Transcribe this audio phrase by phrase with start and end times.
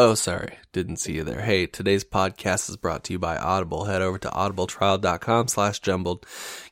[0.00, 0.58] Oh, sorry.
[0.72, 1.40] Didn't see you there.
[1.40, 3.86] Hey, today's podcast is brought to you by Audible.
[3.86, 6.24] Head over to audibletrial.com slash jumbled.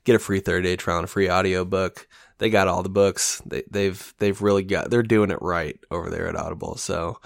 [0.05, 2.07] Get a free 30-day trial and a free audiobook.
[2.39, 3.43] They got all the books.
[3.45, 6.77] They, they've they've really got they're doing it right over there at Audible.
[6.77, 7.19] So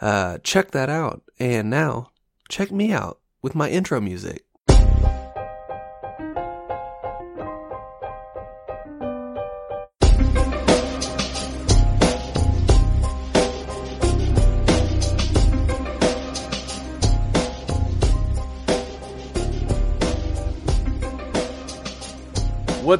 [0.00, 1.22] uh, check that out.
[1.40, 2.12] And now
[2.48, 4.44] check me out with my intro music.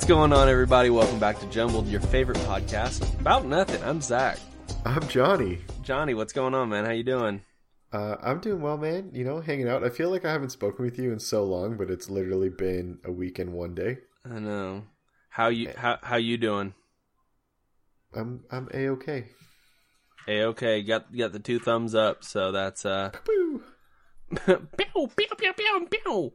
[0.01, 0.89] What's going on, everybody?
[0.89, 3.85] Welcome back to Jumbled, your favorite podcast about nothing.
[3.85, 4.39] I'm Zach.
[4.87, 5.59] I'm Johnny.
[5.83, 6.87] Johnny, what's going on, man?
[6.87, 7.43] How you doing?
[7.93, 9.11] Uh, I'm doing well, man.
[9.13, 9.85] You know, hanging out.
[9.85, 12.99] I feel like I haven't spoken with you in so long, but it's literally been
[13.05, 13.99] a week and one day.
[14.25, 14.85] I know.
[15.29, 16.73] How you how how you doing?
[18.15, 19.27] I'm I'm a okay.
[20.27, 20.83] A okay.
[20.83, 23.11] Got got the two thumbs up, so that's uh.
[23.27, 23.63] Pew,
[24.47, 24.67] pew,
[25.15, 26.33] pew, pew,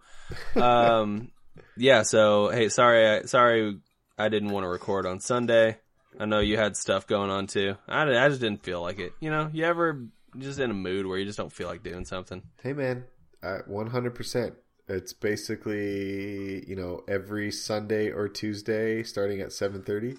[0.53, 0.61] pew.
[0.61, 1.31] um,
[1.77, 2.03] yeah.
[2.03, 3.77] So hey, sorry, I, sorry,
[4.17, 5.77] I didn't want to record on Sunday.
[6.19, 7.75] I know you had stuff going on too.
[7.87, 9.13] I, I just didn't feel like it.
[9.19, 10.05] You know, you ever
[10.37, 12.41] just in a mood where you just don't feel like doing something?
[12.61, 13.05] Hey, man.
[13.43, 14.55] At 100%.
[14.87, 20.17] It's basically you know every Sunday or Tuesday starting at 7:30.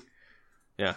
[0.76, 0.96] Yeah.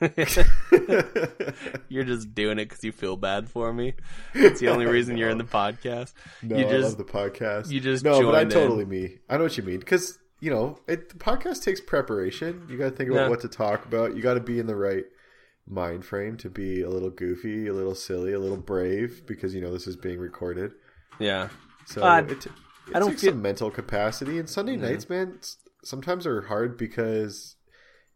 [1.88, 3.94] you're just doing it because you feel bad for me.
[4.34, 6.12] It's the only reason you're in the podcast.
[6.42, 7.70] No, you I just love the podcast.
[7.70, 8.88] you just no, but I joined totally in.
[8.88, 9.18] me.
[9.28, 11.08] I know what you mean because you know it.
[11.10, 12.66] The podcast takes preparation.
[12.70, 13.28] You got to think about Yeah.
[13.28, 14.16] what to talk about.
[14.16, 15.04] You got to be in the right
[15.68, 19.60] mind frame to be a little goofy, a little silly, a little brave because you
[19.60, 20.72] know this is being recorded.
[21.18, 21.48] yeah.
[21.86, 22.46] So Uh, it, it
[22.94, 24.38] I don't takes feel- some mental capacity.
[24.38, 25.38] And Sunday nights, man,
[25.82, 27.56] sometimes are hard because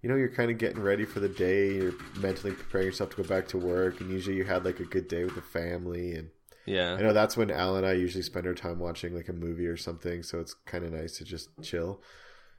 [0.05, 1.77] you know you're kind of getting ready for the day.
[1.77, 4.85] You're mentally preparing yourself to go back to work, and usually you had like a
[4.85, 6.13] good day with the family.
[6.13, 6.29] And
[6.67, 9.33] yeah, I know that's when Al and I usually spend our time watching like a
[9.33, 10.23] movie or something.
[10.23, 12.03] So it's kind of nice to just chill.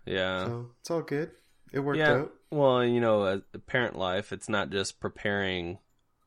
[0.08, 0.46] Yeah.
[0.46, 1.34] So it's all good.
[1.72, 2.14] It worked yeah.
[2.14, 2.34] out.
[2.50, 5.78] Well, you know, parent life, it's not just preparing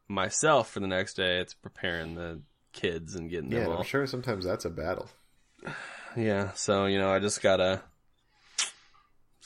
[0.07, 2.43] myself for the next day; it's preparing the
[2.73, 3.79] kids and getting Yeah, them all.
[3.79, 5.09] I'm sure sometimes that's a battle.
[6.17, 6.53] Yeah.
[6.55, 7.83] So you know, I just gotta,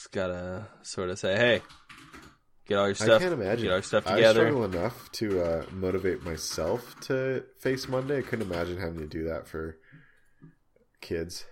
[0.08, 1.62] gotta sort of say, hey,
[2.66, 3.20] get all your stuff.
[3.20, 3.64] I can't imagine.
[3.64, 8.18] Get your stuff I struggle enough to uh, motivate myself to face Monday.
[8.18, 9.78] I couldn't imagine having to do that for
[11.00, 11.44] kids.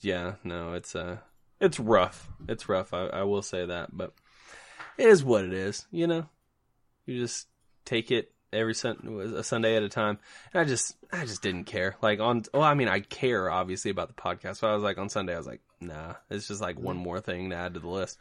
[0.00, 0.34] yeah.
[0.44, 1.18] No, it's uh,
[1.60, 2.28] it's rough.
[2.48, 2.92] It's rough.
[2.92, 4.12] I, I will say that, but
[4.98, 5.86] it is what it is.
[5.90, 6.28] You know,
[7.06, 7.46] you just
[7.84, 10.18] take it every sun a Sunday at a time.
[10.52, 11.96] And I just I just didn't care.
[12.02, 14.98] Like on well, I mean I care obviously about the podcast, but I was like
[14.98, 17.80] on Sunday I was like, nah, it's just like one more thing to add to
[17.80, 18.18] the list.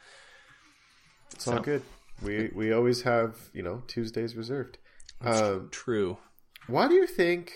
[1.34, 1.84] It's all good.
[2.22, 4.78] We we always have you know Tuesdays reserved.
[5.22, 6.18] Um, True.
[6.68, 7.54] why do you think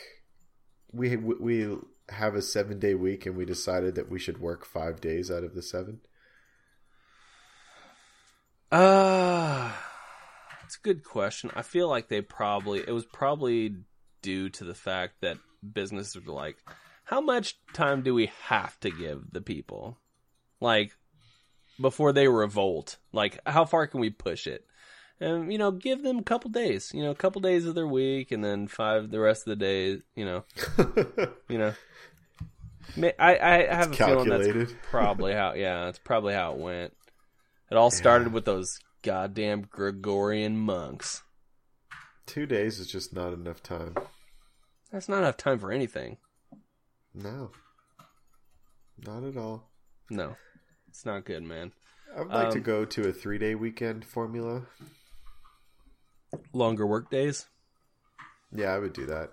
[0.92, 1.78] we we
[2.10, 5.44] have a seven day week and we decided that we should work five days out
[5.44, 6.02] of the seven?
[8.72, 9.72] Uh
[10.80, 11.52] a good question.
[11.56, 13.76] I feel like they probably it was probably
[14.22, 15.38] due to the fact that
[15.74, 16.58] businesses were like,
[17.06, 19.98] how much time do we have to give the people?
[20.60, 20.92] Like
[21.80, 22.98] before they revolt.
[23.12, 24.66] Like how far can we push it?
[25.20, 26.92] And you know, give them a couple days.
[26.94, 29.56] You know, a couple days of their week, and then five the rest of the
[29.58, 30.02] days.
[30.16, 30.44] You know,
[31.50, 31.74] you know.
[32.98, 35.54] I I have a feeling that's probably how.
[35.54, 36.94] Yeah, that's probably how it went.
[37.70, 41.24] It all started with those goddamn Gregorian monks.
[42.26, 43.96] Two days is just not enough time.
[44.92, 46.18] That's not enough time for anything.
[47.14, 47.52] No,
[49.06, 49.70] not at all.
[50.10, 50.36] No,
[50.88, 51.72] it's not good, man.
[52.16, 54.64] I would like to Um, go to a three day weekend formula.
[56.54, 57.48] Longer work days.
[58.52, 59.32] Yeah, I would do that.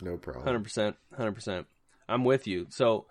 [0.00, 0.44] No problem.
[0.44, 1.66] Hundred percent, hundred percent.
[2.08, 2.66] I'm with you.
[2.70, 3.06] So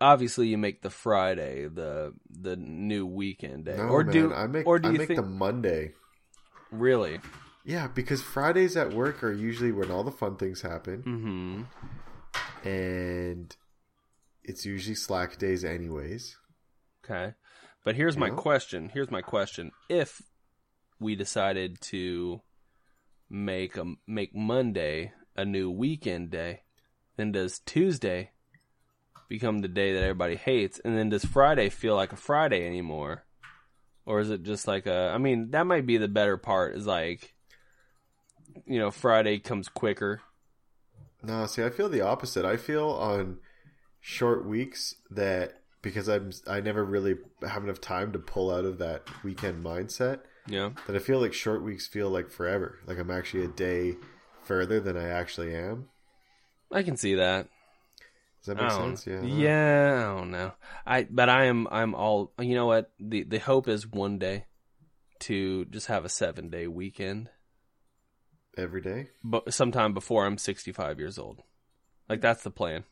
[0.00, 4.46] obviously, you make the Friday the the new weekend day, No, or man, do I
[4.46, 5.92] make or do I you make think the Monday.
[6.70, 7.20] really?
[7.64, 12.68] Yeah, because Fridays at work are usually when all the fun things happen, Mm-hmm.
[12.68, 13.56] and
[14.44, 16.36] it's usually slack days, anyways.
[17.04, 17.34] Okay,
[17.84, 18.34] but here's my Yeah.
[18.34, 18.90] question.
[18.90, 19.72] Here's my question.
[19.88, 20.22] If
[21.00, 22.40] we decided to
[23.28, 26.62] make a make Monday a new weekend day,
[27.16, 28.30] then does Tuesday
[29.28, 33.24] become the day that everybody hates, and then does Friday feel like a Friday anymore?
[34.04, 35.10] Or is it just like a?
[35.14, 36.76] I mean, that might be the better part.
[36.76, 37.34] Is like,
[38.64, 40.20] you know, Friday comes quicker.
[41.22, 42.44] No, see, I feel the opposite.
[42.44, 43.38] I feel on
[44.00, 48.78] short weeks that because I'm I never really have enough time to pull out of
[48.78, 50.20] that weekend mindset.
[50.48, 50.70] Yeah.
[50.86, 52.78] That I feel like short weeks feel like forever.
[52.86, 53.96] Like I'm actually a day
[54.42, 55.88] further than I actually am.
[56.70, 57.48] I can see that.
[58.46, 59.06] Does that make sense?
[59.06, 59.22] Yeah.
[59.22, 60.52] Yeah, I don't know.
[60.86, 64.46] I but I am I'm all you know what the the hope is one day
[65.20, 67.28] to just have a seven day weekend,
[68.56, 69.08] Every day.
[69.24, 71.42] but sometime before I'm 65 years old.
[72.08, 72.84] Like that's the plan.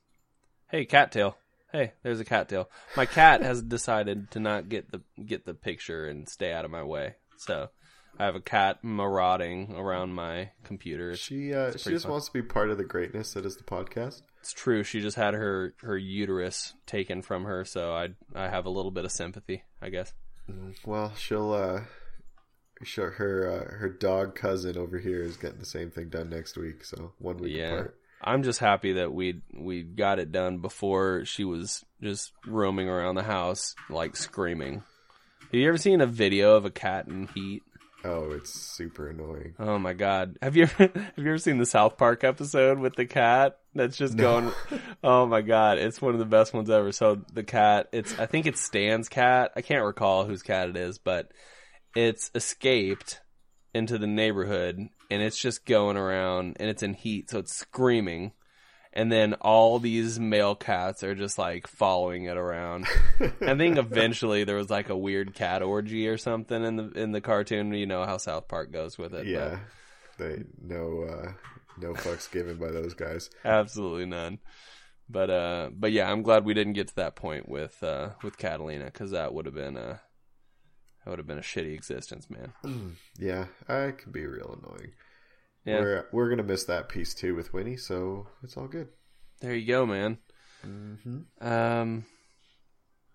[0.71, 1.37] Hey, cattail.
[1.71, 2.69] Hey, there's a cattail.
[2.97, 6.71] My cat has decided to not get the get the picture and stay out of
[6.71, 7.15] my way.
[7.39, 7.69] So
[8.19, 11.17] I have a cat marauding around my computer.
[11.17, 12.13] She uh, she just fun.
[12.13, 14.23] wants to be part of the greatness that is the podcast.
[14.41, 14.83] it's true.
[14.85, 18.91] She just had her her uterus taken from her, so I I have a little
[18.93, 20.13] bit of sympathy, I guess.
[20.85, 21.81] Well, she'll uh,
[22.83, 26.57] sure her uh, her dog cousin over here is getting the same thing done next
[26.57, 26.85] week.
[26.85, 27.73] So one week Yeah.
[27.73, 27.99] apart.
[28.27, 33.17] I'm just happy that we we got it done before she was just roaming around
[33.17, 34.83] the house like screaming.
[35.43, 37.63] Have you ever seen a video of a cat in heat?
[38.05, 39.55] Oh, it's super annoying.
[39.59, 40.37] Oh my god.
[40.43, 43.97] Have you ever, have you ever seen the South Park episode with the cat that's
[43.97, 44.53] just going
[45.03, 46.93] Oh my god, it's one of the best ones ever.
[46.93, 49.53] So the cat, it's I think it's Stan's cat.
[49.57, 51.33] I can't recall whose cat it is, but
[51.97, 53.21] it's escaped
[53.73, 54.77] into the neighborhood
[55.11, 58.33] and it's just going around and it's in heat, so it's screaming.
[58.97, 62.87] And then all these male cats are just like following it around.
[63.41, 67.11] I think eventually there was like a weird cat orgy or something in the in
[67.11, 67.73] the cartoon.
[67.75, 69.25] You know how South Park goes with it.
[69.25, 69.59] but Yeah,
[70.19, 71.33] they no uh,
[71.81, 73.31] no fucks given by those guys.
[73.45, 74.39] absolutely none.
[75.09, 78.39] But uh, but yeah, I'm glad we didn't get to that point with uh with
[78.39, 80.01] Catalina because that would have been a
[81.05, 82.53] that would have been a shitty existence, man.
[83.19, 84.93] Yeah, I could be real annoying.
[85.65, 88.89] Yeah, We're we're gonna miss that piece too with Winnie, so it's all good.
[89.41, 90.19] there you go, man.
[90.63, 92.05] hmm Um,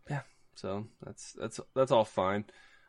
[0.09, 0.21] yeah,
[0.55, 2.45] so that's that's that's all fine.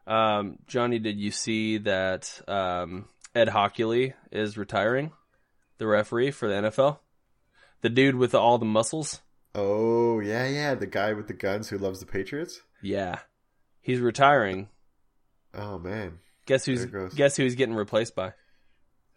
[0.06, 5.12] Um, Johnny, did you see that um, Ed Hochuli is retiring,
[5.78, 6.98] the referee for the NFL,
[7.82, 9.20] the dude with all the muscles?
[9.54, 12.60] Oh yeah, yeah, the guy with the guns who loves the Patriots.
[12.82, 13.18] Yeah,
[13.82, 14.68] he's retiring.
[15.52, 17.14] Oh man, Guess who's There it goes.
[17.14, 18.32] guess who he's getting replaced by?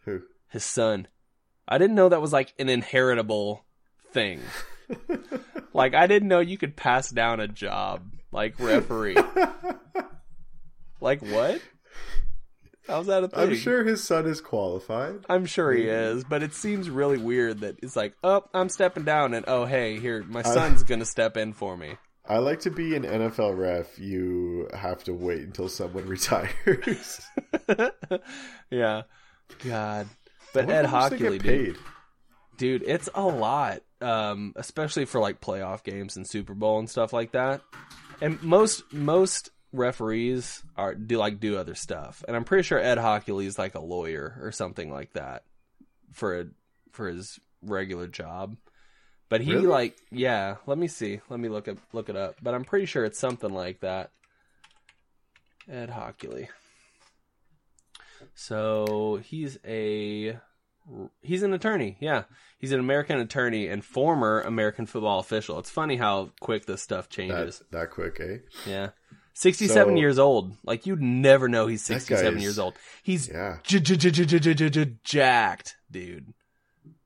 [0.05, 0.21] who?
[0.53, 1.07] His son.
[1.67, 3.65] I didn't know that was like an inheritable
[4.11, 4.39] thing.
[5.73, 9.17] like I didn't know you could pass down a job like referee.
[11.01, 11.59] like what?
[12.85, 13.39] How's that a thing?
[13.39, 15.25] I'm sure his son is qualified.
[15.27, 19.05] I'm sure he is, but it seems really weird that it's like, oh, I'm stepping
[19.05, 21.95] down, and oh, hey, here, my son's gonna step in for me.
[22.29, 23.97] I like to be an NFL ref.
[23.97, 27.21] You have to wait until someone retires.
[28.69, 29.01] yeah,
[29.65, 30.07] God.
[30.53, 31.77] But Ed wonder how much they Hochuli, dude,
[32.57, 37.11] dude, it's a lot, um, especially for like playoff games and Super Bowl and stuff
[37.13, 37.61] like that.
[38.21, 42.97] And most most referees are do like do other stuff, and I'm pretty sure Ed
[42.99, 45.43] Hochuli is like a lawyer or something like that
[46.11, 46.45] for a,
[46.91, 48.55] for his regular job.
[49.29, 49.65] But he Really?
[49.65, 52.35] like yeah, let me see, let me look up look it up.
[52.41, 54.11] But I'm pretty sure it's something like that.
[55.67, 56.49] Ed Hochuli.
[58.35, 60.39] So he's a
[61.21, 61.97] he's an attorney.
[61.99, 62.23] Yeah,
[62.57, 65.59] he's an American attorney and former American football official.
[65.59, 67.59] It's funny how quick this stuff changes.
[67.59, 68.37] That, that quick, eh?
[68.67, 68.89] Yeah.
[69.33, 70.55] 67 so, years old.
[70.63, 72.75] Like you'd never know he's 67 years old.
[73.01, 73.57] He's yeah.
[75.03, 76.33] jacked, dude.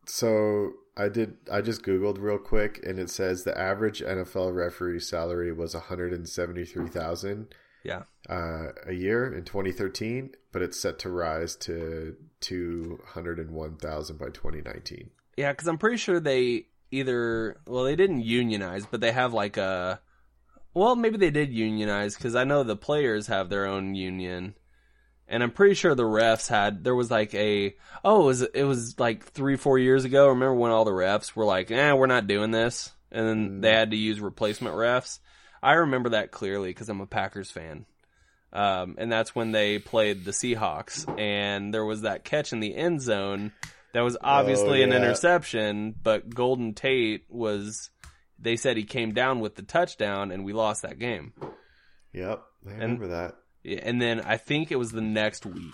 [0.05, 4.99] So I did I just googled real quick and it says the average NFL referee
[4.99, 7.47] salary was 173,000
[7.87, 15.09] yeah, uh, a year in 2013, but it's set to rise to 201,000 by 2019.
[15.37, 19.55] yeah, because I'm pretty sure they either well they didn't unionize, but they have like
[19.57, 20.01] a
[20.73, 24.55] well maybe they did unionize because I know the players have their own union.
[25.29, 28.63] And I'm pretty sure the refs had there was like a oh it was it
[28.63, 30.29] was like three four years ago.
[30.29, 33.71] Remember when all the refs were like, eh, we're not doing this, and then they
[33.71, 35.19] had to use replacement refs.
[35.61, 37.85] I remember that clearly because I'm a Packers fan,
[38.53, 42.75] um, and that's when they played the Seahawks, and there was that catch in the
[42.75, 43.51] end zone
[43.93, 44.97] that was obviously an yeah.
[44.97, 47.89] interception, but Golden Tate was.
[48.39, 51.33] They said he came down with the touchdown, and we lost that game.
[52.13, 53.35] Yep, I remember that.
[53.83, 55.73] And then I think it was the next week.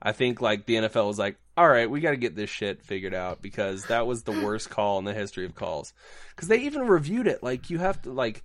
[0.00, 2.84] I think like the NFL was like, all right, we got to get this shit
[2.84, 5.92] figured out because that was the worst call in the history of calls.
[6.34, 7.42] Because they even reviewed it.
[7.42, 8.44] Like you have to like,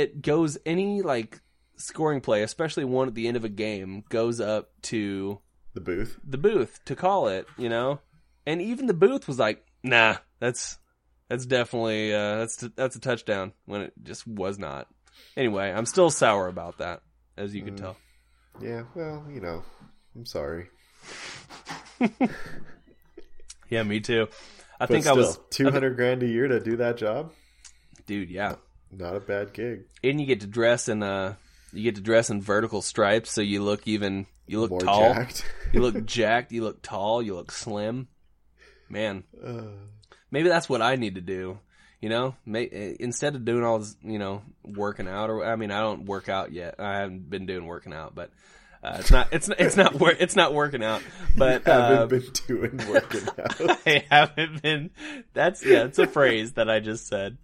[0.00, 1.40] it goes any like
[1.76, 5.40] scoring play, especially one at the end of a game, goes up to
[5.74, 6.18] The booth.
[6.26, 7.46] the booth to call it.
[7.56, 8.00] You know,
[8.46, 10.78] and even the booth was like, nah, that's
[11.28, 14.88] that's definitely uh, that's that's a touchdown when it just was not.
[15.36, 17.02] Anyway, I'm still sour about that,
[17.36, 17.96] as you can tell.
[18.60, 19.62] Yeah, well, you know,
[20.16, 20.66] I'm sorry.
[23.68, 24.28] yeah, me too.
[24.78, 27.32] I But think still, I was, two hundred grand a year to do that job.
[28.06, 28.30] dude.
[28.30, 28.56] Yeah,
[28.92, 29.84] Not a bad gig.
[30.02, 31.34] and you get to dress in uh,
[31.72, 35.14] you get to dress in vertical stripes, so you look even, you look More tall,
[35.14, 35.44] jacked.
[35.72, 38.08] you look jacked, you look tall, you look slim.
[38.88, 39.62] Man, Uh,
[40.32, 41.58] maybe that's what I need to do.
[42.00, 45.54] You know, May, eh, instead of doing all this, you know, working out or I
[45.56, 46.76] mean, I don't work out yet.
[46.78, 48.30] I haven't been doing working out, but
[48.82, 51.02] uh, it's not it's it's not wor- it's not working out.
[51.36, 53.80] But I haven't uh, been doing working out.
[53.86, 54.90] I haven't been.
[55.34, 57.36] That's yeah, it's a phrase that I just said.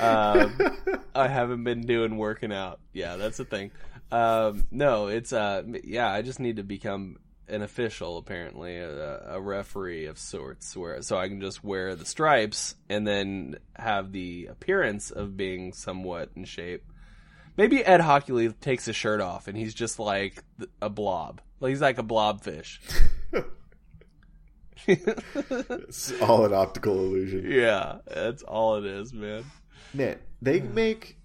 [0.00, 0.58] Um,
[1.14, 2.80] I haven't been doing working out.
[2.92, 3.70] Yeah, that's the thing.
[4.10, 6.10] Um, no, it's uh, yeah.
[6.10, 11.18] I just need to become an official, apparently, a, a referee of sorts, where so
[11.18, 16.44] I can just wear the stripes and then have the appearance of being somewhat in
[16.44, 16.84] shape.
[17.56, 20.42] Maybe Ed Hochuli takes his shirt off and he's just like
[20.82, 21.40] a blob.
[21.58, 22.78] Like he's like a blobfish.
[24.86, 27.50] it's all an optical illusion.
[27.50, 29.44] Yeah, that's all it is, man.
[30.42, 31.16] They make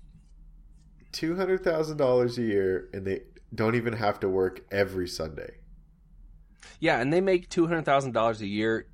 [1.11, 3.21] two hundred thousand dollars a year, and they
[3.53, 5.55] don't even have to work every Sunday.
[6.79, 8.87] Yeah, and they make two hundred thousand dollars a year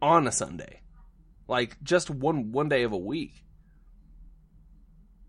[0.00, 0.80] on a Sunday,
[1.48, 3.44] like just one one day of a week,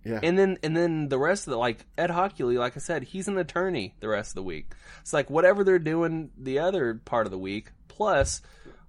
[0.06, 3.04] Yeah, and then and then the rest of the like Ed Hochuli, like I said,
[3.04, 4.74] he's an attorney the rest of the week.
[5.02, 8.42] It's like whatever they're doing the other part of the week, plus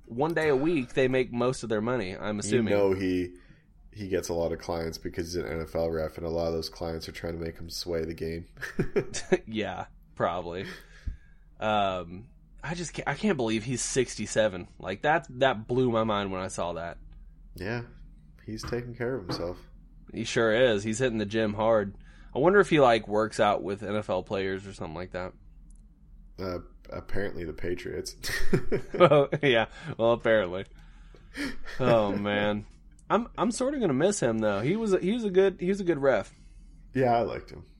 [0.07, 2.17] one day a week, they make most of their money.
[2.17, 2.73] I'm assuming.
[2.73, 3.31] you know he
[3.95, 6.55] he gets a lot of clients because he's an NFL ref, and a lot of
[6.55, 8.47] those clients are trying to make him sway the game.
[9.47, 9.87] yeah,
[10.17, 10.67] probably.
[11.61, 12.27] Um,
[12.63, 14.69] I just can't, I can't believe he's 67.
[14.79, 16.99] Like that that blew my mind when I saw that.
[17.55, 17.83] yeah,
[18.45, 19.59] he's taking care of himself.
[20.13, 20.83] He sure is.
[20.83, 21.95] He's hitting the gym hard.
[22.35, 25.33] I wonder if he like works out with NFL players or something like that.
[26.39, 26.59] Uh,
[26.91, 28.17] apparently, the Patriots.
[28.99, 29.67] oh, yeah.
[29.97, 30.65] Well, apparently.
[31.79, 32.67] Oh man.
[33.11, 34.61] I'm I'm sort of going to miss him though.
[34.61, 36.33] He was a, he was a good he was a good ref.
[36.95, 37.65] yeah, I liked him.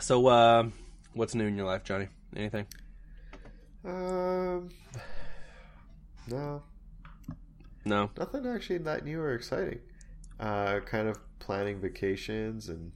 [0.00, 0.68] So uh
[1.14, 2.08] what's new in your life, Johnny?
[2.36, 2.66] Anything?
[3.84, 4.70] Um,
[6.28, 6.62] no,
[7.84, 8.10] No.
[8.16, 9.80] nothing actually that new or exciting.
[10.38, 12.92] Uh, kind of planning vacations and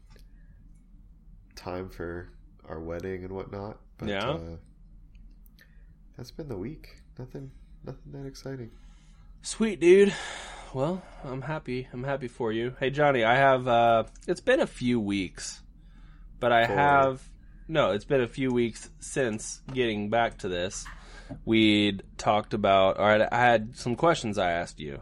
[1.56, 2.30] time for
[2.68, 3.78] our wedding and whatnot.
[3.98, 4.28] But, Yeah.
[4.30, 4.56] Uh,
[6.16, 6.88] that's been the week.
[7.18, 7.50] Nothing,
[7.84, 8.70] nothing that exciting.
[9.46, 10.12] Sweet dude.
[10.74, 11.86] Well, I'm happy.
[11.92, 12.74] I'm happy for you.
[12.80, 15.62] Hey Johnny, I have uh it's been a few weeks,
[16.40, 17.28] but I For- have
[17.68, 20.84] no, it's been a few weeks since getting back to this.
[21.44, 25.00] We'd talked about all right, I had some questions I asked you.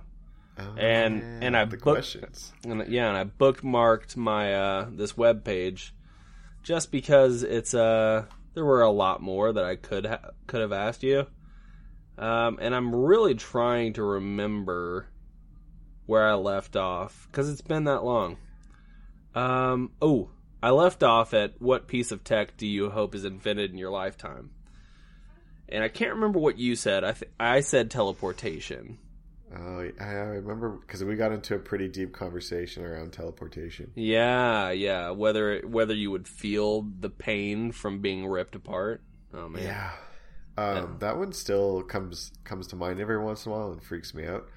[0.58, 2.52] Oh, And- and I the booked- questions.
[2.66, 5.94] And yeah, and I bookmarked my uh this web page
[6.62, 10.72] just because it's uh there were a lot more that I could ha- could have
[10.72, 11.28] asked you.
[12.18, 15.08] Um and I'm really trying to remember
[16.06, 18.36] where I left off cuz it's been that long.
[19.34, 20.30] Um oh,
[20.62, 23.90] I left off at what piece of tech do you hope is invented in your
[23.90, 24.50] lifetime?
[25.68, 27.04] And I can't remember what you said.
[27.04, 28.98] I th- I said teleportation.
[29.56, 33.92] Oh, I I remember because we got into a pretty deep conversation around teleportation.
[33.94, 35.10] Yeah, yeah.
[35.10, 39.02] Whether whether you would feel the pain from being ripped apart.
[39.32, 39.62] Oh man.
[39.62, 39.90] Yeah.
[40.56, 44.14] Um, That one still comes comes to mind every once in a while and freaks
[44.14, 44.48] me out.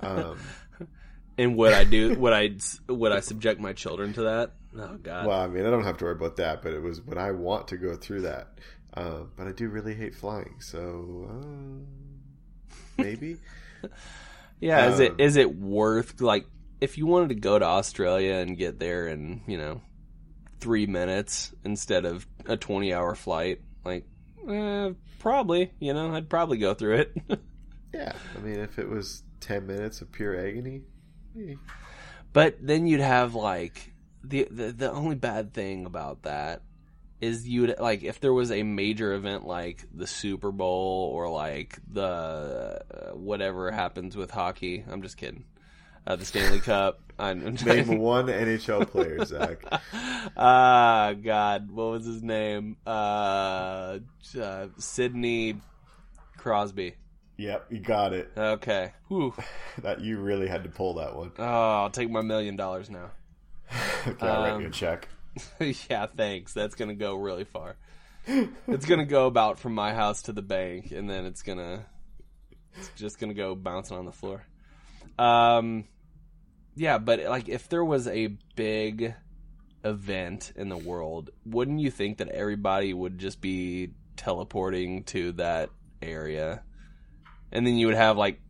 [0.00, 0.38] Um,
[1.38, 2.18] And would I do?
[2.18, 2.50] would I
[2.88, 4.54] would I subject my children to that?
[4.76, 5.26] Oh God.
[5.26, 7.30] well, I mean, I don't have to worry about that, but it was when I
[7.30, 8.58] want to go through that.
[8.94, 13.36] Um, but I do really hate flying, so uh, maybe.
[14.60, 14.90] yeah.
[14.90, 16.46] Is it um, is it worth like
[16.80, 19.80] if you wanted to go to Australia and get there in you know
[20.58, 23.60] three minutes instead of a twenty hour flight?
[23.84, 24.06] Like,
[24.48, 25.72] eh, probably.
[25.78, 27.16] You know, I'd probably go through it.
[27.94, 30.82] yeah, I mean, if it was ten minutes of pure agony,
[31.38, 31.54] eh.
[32.32, 36.62] But then you'd have like the, the the only bad thing about that
[37.20, 41.78] is you'd like if there was a major event like the Super Bowl or like
[41.90, 44.84] the uh, whatever happens with hockey.
[44.88, 45.44] I'm just kidding.
[46.08, 47.00] Uh, the Stanley Cup.
[47.18, 49.62] I'm, name one NHL player, Zach.
[50.36, 52.76] Ah, God, what was his name?
[52.86, 53.98] Uh,
[54.40, 55.60] uh, Sidney
[56.38, 56.94] Crosby.
[57.36, 58.30] Yep, you got it.
[58.36, 58.92] Okay.
[59.08, 59.34] Whew.
[59.82, 61.30] That you really had to pull that one.
[61.38, 63.10] Oh, I'll take my million dollars now.
[64.08, 65.08] Okay, I'll write Um, you a check.
[65.90, 66.52] yeah, thanks.
[66.54, 67.76] That's gonna go really far.
[68.26, 71.84] it's gonna go about from my house to the bank, and then it's gonna,
[72.76, 74.42] it's just gonna go bouncing on the floor.
[75.18, 75.84] Um,
[76.78, 79.14] yeah, but like if there was a big
[79.84, 85.70] event in the world, wouldn't you think that everybody would just be teleporting to that
[86.00, 86.62] area,
[87.50, 88.40] and then you would have like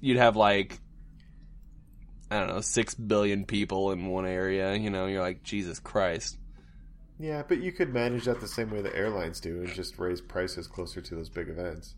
[0.00, 0.80] you'd have like
[2.30, 4.74] I don't know six billion people in one area.
[4.74, 6.36] You know, you're like Jesus Christ.
[7.20, 10.20] Yeah, but you could manage that the same way the airlines do and just raise
[10.20, 11.94] prices closer to those big events.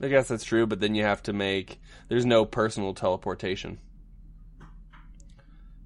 [0.00, 3.78] I guess that's true, but then you have to make there's no personal teleportation.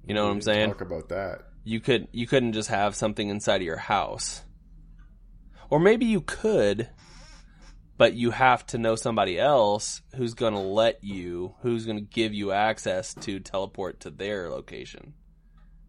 [0.05, 0.69] You know what I'm saying?
[0.69, 1.43] Talk about that.
[1.63, 4.43] You could you couldn't just have something inside of your house.
[5.69, 6.89] Or maybe you could,
[7.97, 12.03] but you have to know somebody else who's going to let you, who's going to
[12.03, 15.13] give you access to teleport to their location.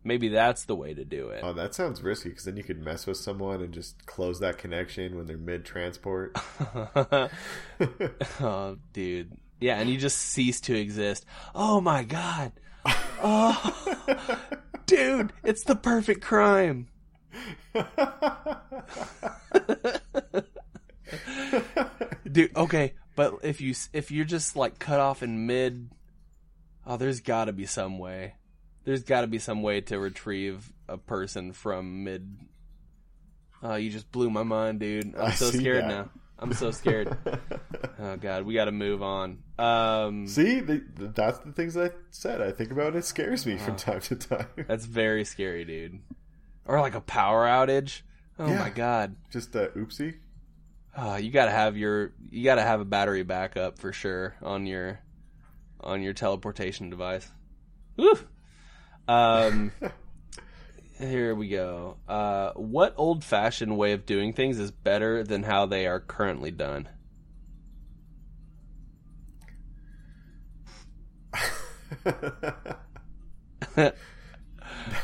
[0.04, 1.42] Maybe that's the way to do it.
[1.44, 4.58] Oh, that sounds risky because then you could mess with someone and just close that
[4.58, 6.36] connection when they're mid transport.
[8.40, 9.32] oh, dude.
[9.60, 11.24] Yeah, and you just cease to exist.
[11.54, 12.52] Oh my god.
[13.22, 13.96] Oh,
[14.86, 16.88] dude, it's the perfect crime.
[22.30, 25.90] Dude, okay, but if you if you're just like cut off in mid,
[26.86, 28.34] oh, there's got to be some way.
[28.84, 32.38] There's got to be some way to retrieve a person from mid.
[33.62, 35.14] Oh, you just blew my mind, dude.
[35.14, 35.88] I'm I so scared that.
[35.88, 36.10] now.
[36.42, 37.16] I'm so scared.
[38.00, 39.38] oh god, we got to move on.
[39.58, 42.40] Um, See, the, that's the things I said.
[42.42, 42.98] I think about it.
[42.98, 44.46] It scares me from time to time.
[44.66, 46.00] that's very scary, dude.
[46.66, 48.02] Or like a power outage.
[48.38, 48.58] Oh Yeah.
[48.58, 49.14] my god.
[49.30, 50.16] Just a oopsie.
[50.96, 55.00] Oh, you gotta have your you gotta have a battery backup for sure on your
[55.80, 57.30] on your teleportation device.
[57.96, 58.12] Woo!
[59.08, 59.72] Um,
[61.02, 61.96] here we go.
[62.08, 66.50] Uh, what old fashioned way of doing things is better than how they are currently
[66.50, 66.88] done?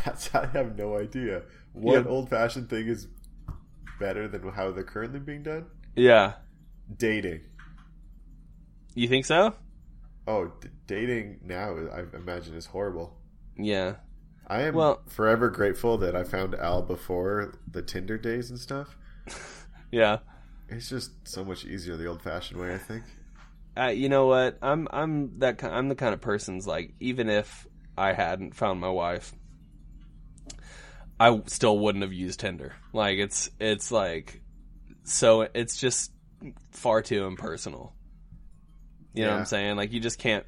[0.04, 1.42] That's I have no idea.
[1.72, 2.10] What Yeah.
[2.10, 3.08] old fashioned thing is
[4.00, 5.66] better than how they're currently being done?
[5.96, 6.34] Yeah,
[6.96, 7.40] Dating.
[8.94, 9.54] you think so?
[10.26, 13.18] Oh, d- dating now, I imagine, is horrible.
[13.56, 13.96] Yeah,
[14.48, 18.96] I am Well- forever grateful that I found Al before the Tinder days and stuff.
[19.92, 20.18] yeah.
[20.68, 23.04] It's just so much easier the old fashioned way, I think.
[23.76, 24.58] Uh, you know what?
[24.60, 28.80] I'm I'm that ki- I'm the kind of person's like even if I hadn't found
[28.80, 29.32] my wife,
[31.20, 32.74] I still wouldn't have used Tinder.
[32.92, 34.40] Like it's it's like
[35.04, 36.12] so it's just
[36.72, 37.94] far too impersonal.
[39.14, 39.76] You know what I'm saying?
[39.76, 40.44] Like you just can't.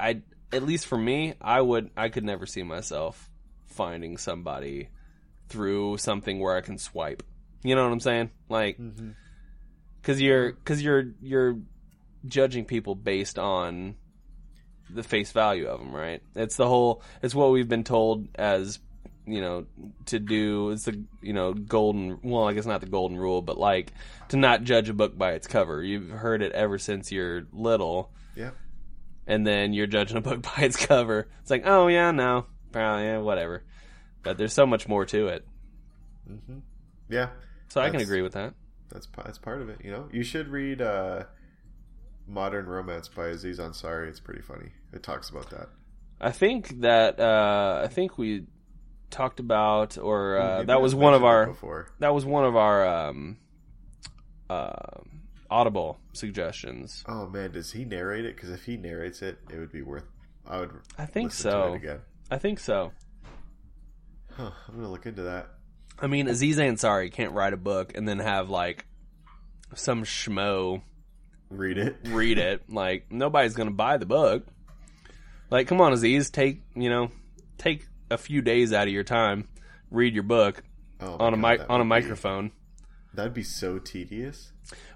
[0.00, 3.30] I at least for me, I would I could never see myself
[3.72, 4.88] finding somebody
[5.48, 7.22] through something where I can swipe.
[7.62, 8.30] You know what I'm saying?
[8.48, 9.10] Like mm-hmm.
[10.00, 11.58] because you're because you're you're
[12.26, 13.96] judging people based on
[14.90, 16.22] the face value of them, right?
[16.34, 17.02] It's the whole.
[17.22, 18.78] It's what we've been told as
[19.26, 19.66] you know
[20.06, 20.70] to do.
[20.70, 22.18] It's the you know golden.
[22.22, 23.92] Well, I guess not the golden rule, but like
[24.28, 25.82] to not judge a book by its cover.
[25.82, 28.50] You've heard it ever since you're little, Yeah.
[29.26, 31.28] and then you're judging a book by its cover.
[31.42, 33.62] It's like, oh yeah, no, probably yeah, whatever.
[34.22, 35.44] But there's so much more to it.
[37.08, 37.30] Yeah.
[37.68, 38.54] So I can agree with that.
[38.90, 40.08] That's that's part of it, you know.
[40.12, 41.24] You should read uh,
[42.26, 44.08] Modern Romance by Aziz Ansari.
[44.08, 44.70] It's pretty funny.
[44.92, 45.68] It talks about that.
[46.20, 48.44] I think that uh, I think we
[49.10, 51.88] talked about, or uh, that was one of our before.
[51.98, 53.38] that was one of our um,
[54.50, 54.72] uh,
[55.50, 57.02] audible suggestions.
[57.08, 58.36] Oh man, does he narrate it?
[58.36, 60.04] Because if he narrates it, it would be worth.
[60.46, 60.70] I would.
[60.98, 61.74] I think so.
[61.74, 62.00] Again.
[62.32, 62.92] I think so.
[64.30, 65.48] Huh, I'm gonna look into that.
[66.00, 68.86] I mean, Aziz Ansari can't write a book and then have like
[69.74, 70.80] some schmo
[71.50, 71.96] Read it.
[72.06, 72.62] read it.
[72.70, 74.46] like nobody's gonna buy the book.
[75.50, 77.10] Like, come on, Aziz, take you know,
[77.58, 79.48] take a few days out of your time,
[79.90, 80.62] read your book
[81.00, 82.52] Oh on a God, mic on a would be- microphone.
[83.14, 84.52] That'd be so tedious.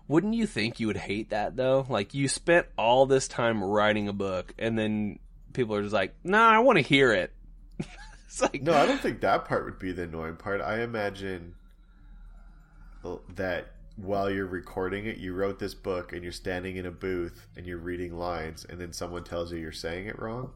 [0.09, 1.85] Wouldn't you think you would hate that though?
[1.87, 5.19] Like you spent all this time writing a book and then
[5.57, 7.33] people are just like, "Nah, I want to hear it."
[8.27, 10.61] it's like, No, I don't think that part would be the annoying part.
[10.61, 11.55] I imagine
[13.05, 16.91] uh, that while you're recording it, you wrote this book and you're standing in a
[16.91, 20.53] booth and you're reading lines, and then someone tells you you're saying it wrong.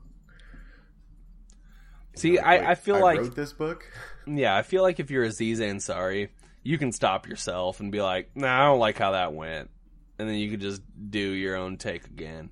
[2.16, 3.84] See, Like, I, I feel like wrote this book.
[4.26, 6.28] yeah, I feel like if you're Aziz Ansari,
[6.62, 9.70] you can stop yourself and be like, "Nah, I don't like how that went,"
[10.18, 12.50] and then you could just do your own take again.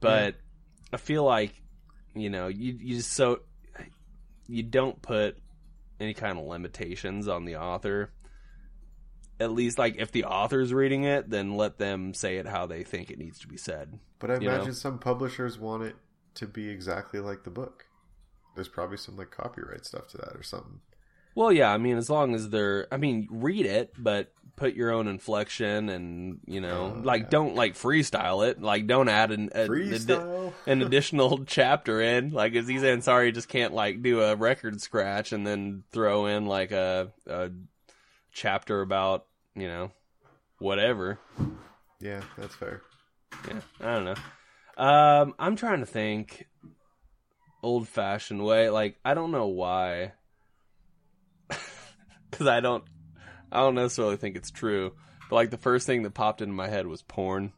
[0.00, 0.36] But
[0.92, 1.52] I feel like
[2.20, 3.40] you know you you just so
[4.46, 5.36] you don't put
[6.00, 8.12] any kind of limitations on the author.
[9.40, 12.82] At least, like if the author's reading it, then let them say it how they
[12.82, 13.98] think it needs to be said.
[14.18, 14.54] But I you know?
[14.54, 15.96] imagine some publishers want it
[16.34, 17.84] to be exactly like the book.
[18.54, 20.80] There's probably some like copyright stuff to that or something.
[21.38, 24.90] Well, yeah, I mean, as long as they're, I mean, read it, but put your
[24.90, 27.28] own inflection and you know, Oh, like yeah.
[27.30, 28.60] don't like freestyle it.
[28.60, 30.52] Like don't add an a, Freestyle.
[30.66, 32.30] an additional chapter in.
[32.30, 36.72] Like Aziz Ansari just can't like do a record scratch and then throw in like
[36.72, 37.50] a a
[38.32, 39.92] chapter about you know
[40.58, 41.20] whatever.
[42.00, 42.82] yeah, that's fair.
[43.46, 44.82] Yeah, I don't know.
[44.84, 46.48] Um, I'm trying to think
[47.62, 48.70] old fashioned way.
[48.70, 50.14] Like I don't know why,
[52.30, 52.84] because I don't,
[53.50, 54.92] I don't necessarily think it's true.
[55.28, 57.52] But like the first thing that popped into my head was porn.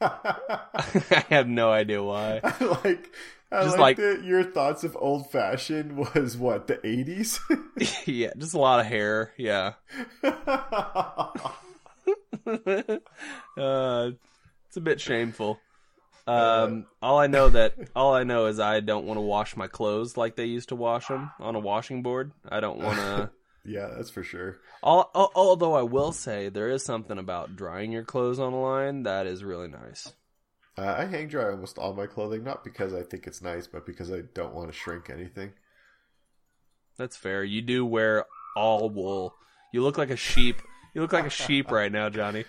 [0.00, 2.40] I have no idea why.
[2.42, 3.10] I like.
[3.52, 7.38] I Just like, that your thoughts of old fashioned was what the eighties.
[8.06, 9.34] yeah, just a lot of hair.
[9.36, 9.74] Yeah.
[10.24, 11.28] uh,
[14.66, 15.60] it's a bit shameful.
[16.26, 19.66] Um, all I know that all I know is I don't want to wash my
[19.66, 22.32] clothes like they used to wash them on a washing board.
[22.48, 23.30] I don't want to.
[23.64, 24.58] yeah, that's for sure.
[24.84, 28.60] al- al- although I will say there is something about drying your clothes on a
[28.60, 30.12] line that is really nice.
[30.78, 33.84] Uh, I hang dry almost all my clothing, not because I think it's nice, but
[33.84, 35.52] because I don't want to shrink anything.
[36.96, 37.44] That's fair.
[37.44, 38.24] You do wear
[38.56, 39.34] all wool.
[39.72, 40.62] You look like a sheep.
[40.94, 42.44] You look like a sheep right now, Johnny.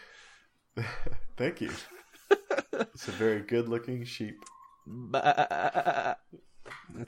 [1.38, 1.72] Thank you.
[2.74, 4.44] it's a very good looking sheep.
[5.12, 6.18] That's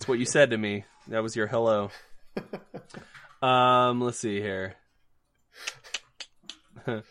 [0.08, 0.86] what you said to me.
[1.08, 1.92] That was your hello.
[3.42, 4.76] Um, let's see here.
[6.88, 7.02] uh,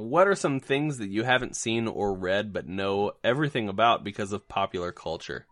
[0.00, 4.32] what are some things that you haven't seen or read but know everything about because
[4.32, 5.46] of popular culture?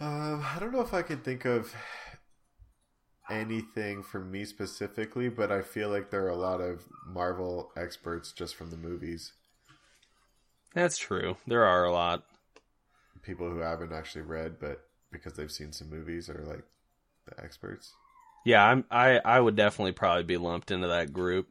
[0.00, 1.74] Um, I don't know if I can think of
[3.30, 8.32] anything for me specifically, but I feel like there are a lot of Marvel experts
[8.32, 9.32] just from the movies.
[10.74, 11.36] That's true.
[11.46, 12.24] There are a lot.
[13.22, 16.64] People who haven't actually read, but because they've seen some movies are like
[17.26, 17.92] the experts.
[18.44, 21.48] Yeah, I'm, I I would definitely probably be lumped into that group.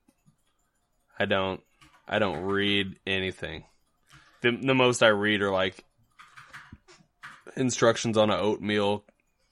[1.20, 1.62] I don't
[2.08, 3.66] I don't read anything.
[4.42, 5.84] The the most I read are like
[7.58, 9.04] instructions on an oatmeal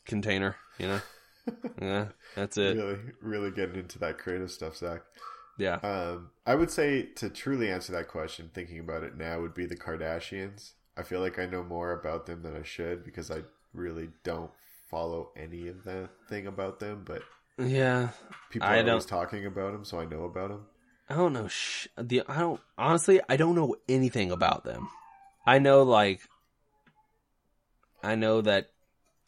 [0.05, 0.55] container.
[0.77, 1.01] You know,
[1.81, 2.77] yeah, that's it.
[2.77, 5.01] Really, really getting into that creative stuff, Zach.
[5.57, 9.53] Yeah, Um, I would say to truly answer that question, thinking about it now, would
[9.53, 10.71] be the Kardashians.
[10.97, 14.51] I feel like I know more about them than I should because I really don't
[14.89, 17.21] follow any of that thing about them, but
[17.57, 18.09] yeah.
[18.49, 20.65] people I are always talking about them, so I know about them.
[21.09, 21.47] I don't know.
[21.47, 23.19] Sh- the I don't honestly.
[23.27, 24.89] I don't know anything about them.
[25.45, 26.21] I know like
[28.01, 28.71] I know that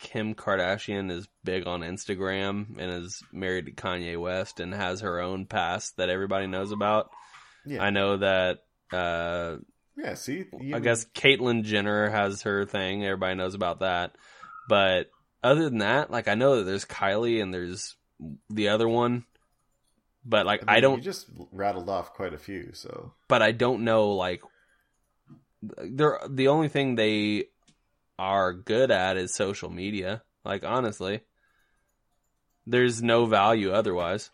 [0.06, 5.20] Kim Kardashian is big on Instagram and is married to Kanye West and has her
[5.20, 7.10] own past that everybody knows about.
[7.66, 8.60] Yeah, I know that
[8.94, 9.58] uh
[9.98, 10.14] yeah.
[10.14, 13.04] See, I even- guess Caitlyn Jenner has her thing.
[13.04, 14.16] Everybody knows about that.
[14.70, 15.10] But
[15.44, 17.96] other than that, like I know that there's Kylie and there's
[18.52, 19.26] the other one.
[20.24, 23.42] But like I, mean, I don't You just rattled off quite a few, so but
[23.42, 24.44] I don't know like
[25.62, 27.46] they're the only thing they
[28.18, 30.24] are good at is social media.
[30.44, 31.22] Like honestly,
[32.66, 34.30] there's no value otherwise.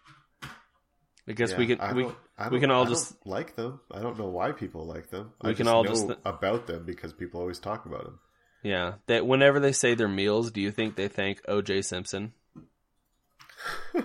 [1.25, 3.79] Because guess we can I we I we can all just- like them.
[3.91, 5.31] I don't know why people like them.
[5.43, 8.19] We I can just all know just- about them because people always talk about them.
[8.63, 11.83] yeah that whenever they say their meals, do you think they thank O.J.
[11.83, 12.33] Simpson?
[13.93, 14.03] do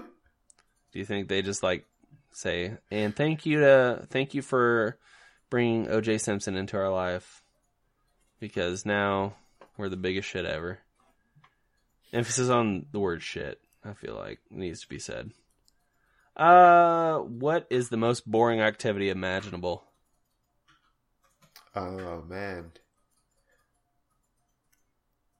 [0.92, 1.84] you think they just like
[2.32, 4.98] say and thank you to thank you for
[5.50, 6.18] bringing O.J.
[6.18, 7.42] Simpson into our life
[8.40, 9.34] because now
[9.76, 10.80] we're the biggest shit ever.
[12.12, 13.60] Emphasis on the word shit.
[13.84, 15.32] I feel like needs to be said.
[16.36, 19.84] Uh, what is the most boring activity imaginable?
[21.74, 22.72] Oh man.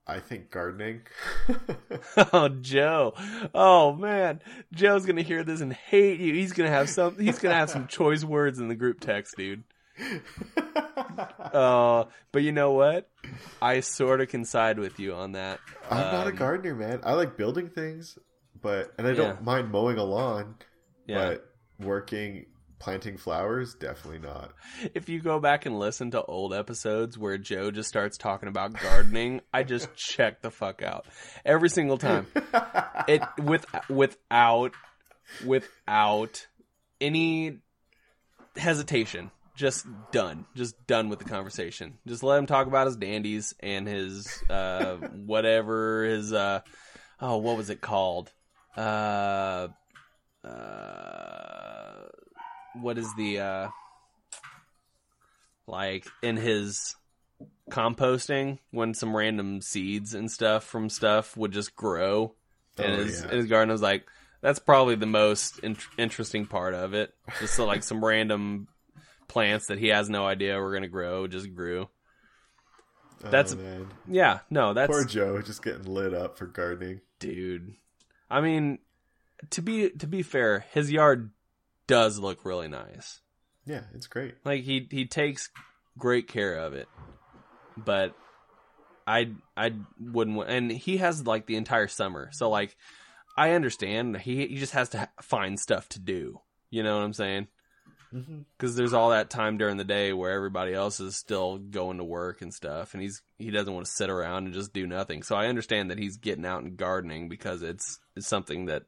[0.07, 1.03] I think gardening.
[2.33, 3.15] oh, Joe.
[3.55, 4.41] Oh man,
[4.73, 6.33] Joe's gonna hear this and hate you.
[6.35, 7.19] He's gonna have some.
[7.19, 9.65] He's gonna have some choice words in the group text, dude.
[11.53, 13.09] Uh, but you know what?
[13.63, 15.61] I sort of can side with you on that.
[15.91, 17.01] I'm not a Um, gardener, man.
[17.05, 18.19] I like building things,
[18.61, 19.43] but and I don't Yeah.
[19.43, 20.57] mind mowing a lawn,
[21.07, 21.29] Yeah.
[21.29, 22.47] but working
[22.79, 24.53] planting flowers definitely not.
[24.95, 28.75] If you go back and listen to old episodes where Joe just starts talking about
[28.75, 31.07] gardening, I just check the fuck out
[31.45, 32.27] every single time.
[33.09, 34.73] It with without
[35.45, 36.47] without
[37.01, 37.59] any
[38.57, 39.31] hesitation.
[39.57, 40.45] Just done.
[40.55, 41.99] Just done with the conversation.
[42.07, 46.61] Just let him talk about his dandies and his uh whatever his uh
[47.21, 48.31] oh what was it called?
[48.77, 49.69] Uh
[50.45, 52.03] uh
[52.81, 53.69] what is the uh
[55.67, 56.95] like in his
[57.71, 62.35] composting when some random seeds and stuff from stuff would just grow
[62.79, 63.31] in Oh, his yeah.
[63.31, 63.71] in his garden.
[63.71, 64.07] I was like,
[64.43, 67.13] that's probably the most in- interesting part of it.
[67.41, 68.69] Just so like some random
[69.29, 71.89] plants that he has no idea were gonna grow just grew.
[73.25, 73.89] Oh, that's- oh, man.
[74.09, 77.01] Yeah, no, that's poor Joe just getting lit up for gardening.
[77.19, 77.75] dude.
[78.31, 78.79] I mean,
[79.51, 81.31] to be to be fair, his yard
[81.87, 83.21] does look really nice.
[83.65, 84.35] Yeah, it's great.
[84.45, 85.49] Like he he takes
[85.99, 86.89] great care of it.
[87.77, 88.15] But
[89.07, 92.31] I I wouldn't and he has like the entire summer.
[92.33, 92.77] So like
[93.39, 96.41] I understand he he just has to find stuff to do.
[96.71, 97.47] You know what I'm saying?
[98.25, 101.99] Hmm Cuz there's all that time during the day where everybody else is still going
[101.99, 104.87] to work and stuff and he's he doesn't want to sit around and just do
[104.87, 105.23] nothing.
[105.23, 108.85] So I understand that he's getting out and gardening because it's it's something that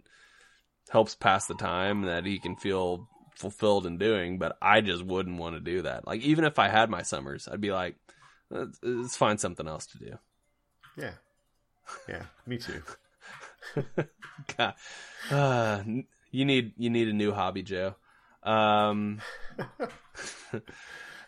[0.88, 5.38] helps pass the time that he can feel fulfilled in doing, but I just wouldn't
[5.38, 6.06] want to do that.
[6.06, 7.96] Like even if I had my summers, I'd be like,
[8.50, 10.18] let's, let's find something else to do.
[10.96, 11.12] Yeah,
[12.08, 12.82] yeah, me too.
[14.56, 14.74] God.
[15.30, 15.82] Uh,
[16.30, 17.94] you need you need a new hobby, Joe.
[18.42, 19.20] Um,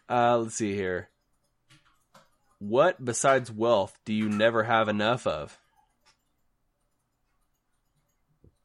[0.09, 1.09] uh, let's see here.
[2.59, 5.59] What besides wealth do you never have enough of?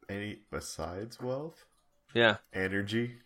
[0.08, 1.64] Any besides wealth,
[2.14, 3.16] Yeah, energy?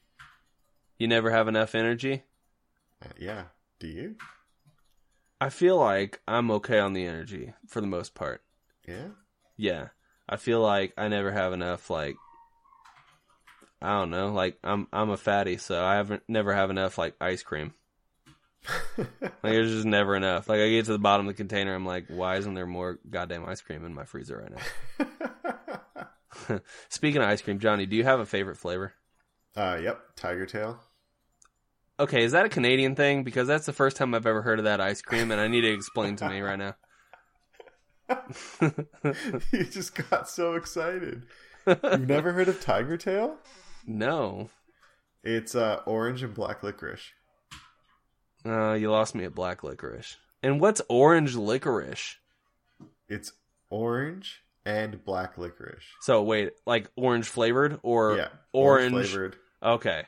[0.99, 2.23] you never have enough energy.
[3.03, 3.45] Uh, yeah.
[3.79, 4.17] Do you?
[5.41, 8.43] I feel like I'm okay on the energy for the most part.
[8.87, 9.09] Yeah.
[9.57, 9.89] Yeah.
[10.29, 12.17] I feel like I never have enough like
[13.83, 17.15] I don't know, like I'm I'm a fatty, so I haven't never have enough like
[17.21, 17.75] ice cream.
[19.43, 20.51] Like there's just never enough.
[20.51, 22.99] Like I get to the bottom of the container, I'm like, why isn't there more
[23.09, 24.53] goddamn ice cream in my freezer right
[26.49, 26.61] now?
[26.91, 28.93] Speaking of ice cream, Johnny, do you have a favorite flavor?
[29.57, 30.01] uh, yep.
[30.15, 30.79] Tiger tail.
[31.99, 33.25] Okay, is that a Canadian thing?
[33.25, 35.65] Because that's the first time I've ever heard of that ice cream, and I need
[35.65, 36.75] it explained to me right now.
[39.53, 41.25] you just got so excited.
[41.67, 43.37] You've never heard of tiger tail?
[43.87, 44.51] No.
[45.23, 47.13] It's uh, orange and black licorice.
[48.45, 50.17] Uh, you lost me at black licorice.
[50.43, 52.17] And what's orange licorice?
[53.09, 53.33] It's
[53.69, 55.85] orange and black licorice.
[56.01, 58.93] So wait, like orange flavored or yeah, orange?
[58.93, 59.37] flavored.
[59.63, 60.05] Okay.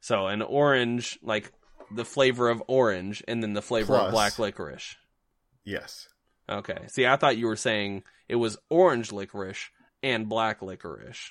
[0.00, 1.52] So an orange, like
[1.90, 4.96] the flavor of orange, and then the flavor of black licorice.
[5.64, 6.08] Yes.
[6.48, 6.78] Okay.
[6.88, 9.70] See, I thought you were saying it was orange licorice
[10.02, 11.30] and black licorice.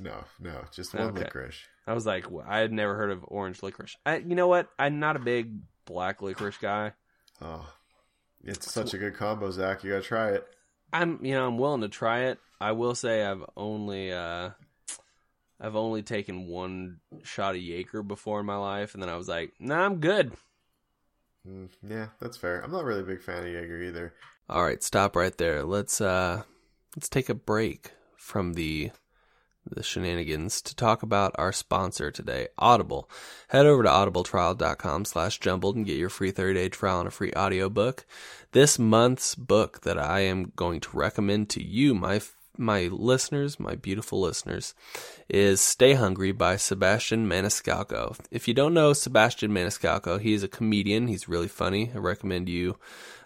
[0.00, 1.24] No, no, just one Okay.
[1.24, 1.62] licorice.
[1.86, 3.96] I was like, wh- I had never heard of orange licorice.
[4.04, 4.68] I, you know what?
[4.78, 5.52] I'm not a big
[5.86, 6.92] black licorice guy.
[7.40, 7.68] Oh,
[8.42, 9.84] it's such a good combo, Zach.
[9.84, 10.46] You gotta try it.
[10.92, 12.38] I'm, you know, I'm willing to try it.
[12.60, 14.50] I will say I've only, uh,
[15.60, 19.28] I've only taken one shot of Jaeger before in my life, and then I was
[19.28, 20.32] like, nah, I'm good.
[21.46, 22.60] Mm, yeah, that's fair.
[22.60, 24.14] I'm not really a big fan of Jaeger either.
[24.48, 25.62] All right, stop right there.
[25.64, 26.42] Let's uh
[26.96, 28.90] let's take a break from the
[29.66, 33.08] the shenanigans to talk about our sponsor today, Audible.
[33.48, 37.32] Head over to audibletrial.com slash jumbled and get your free 30-day trial and a free
[37.36, 38.06] audiobook.
[38.52, 42.20] This month's book that I am going to recommend to you, my
[42.56, 44.74] my listeners, my beautiful listeners,
[45.28, 48.16] is Stay Hungry by Sebastian Maniscalco.
[48.30, 51.08] If you don't know Sebastian Maniscalco, he's a comedian.
[51.08, 51.90] He's really funny.
[51.94, 52.78] I recommend you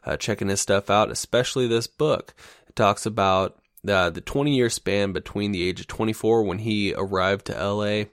[0.05, 2.35] uh, checking his stuff out, especially this book.
[2.69, 6.95] It talks about uh, the 20 year span between the age of 24 when he
[6.95, 8.05] arrived to LA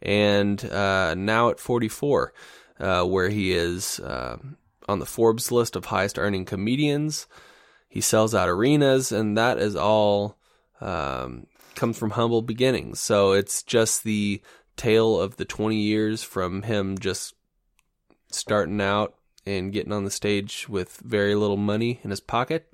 [0.00, 2.32] and uh, now at 44,
[2.80, 4.38] uh, where he is uh,
[4.88, 7.26] on the Forbes list of highest earning comedians.
[7.88, 10.38] He sells out arenas, and that is all
[10.80, 12.98] um, comes from humble beginnings.
[13.00, 14.42] So it's just the
[14.76, 17.34] tale of the 20 years from him just
[18.30, 22.71] starting out and getting on the stage with very little money in his pocket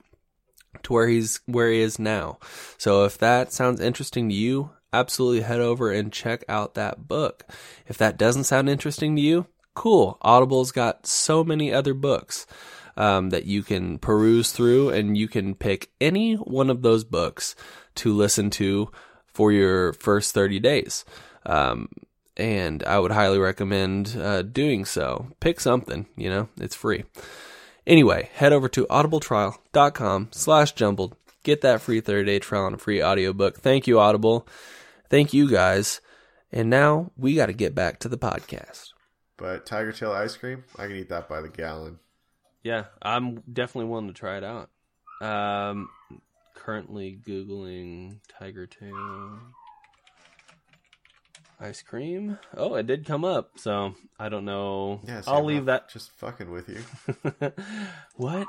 [0.83, 2.39] to where he's where he is now.
[2.77, 7.45] So if that sounds interesting to you, absolutely head over and check out that book.
[7.87, 10.19] If that doesn't sound interesting to you, cool.
[10.23, 12.47] Audible's got so many other books
[12.97, 17.55] um, that you can peruse through, and you can pick any one of those books
[17.97, 18.91] to listen to
[19.27, 21.05] for your first 30 days.
[21.47, 21.89] Um,
[22.37, 25.29] and I would highly recommend uh, doing so.
[25.41, 27.05] Pick something, you know, it's free.
[27.89, 31.17] Anyway, head over to audibletrial.com slash jumbled.
[31.43, 33.59] Get that free 30-day trial and a free audiobook.
[33.61, 34.47] Thank you, Audible.
[35.09, 36.03] Thank you, guys.
[36.53, 38.91] And now we got to get back to the podcast.
[39.39, 41.99] But tiger tail ice cream, I can eat that by the gallon.
[42.63, 44.69] Yeah, I'm definitely willing to try it out.
[45.23, 45.89] Um,
[46.55, 49.39] currently Googling Tiger Tail.
[51.61, 52.39] Ice cream.
[52.57, 55.01] Oh, it did come up, so I don't know.
[55.07, 55.91] Yeah, so I'll leave that.
[55.91, 57.53] Just fucking with you.
[58.17, 58.47] what?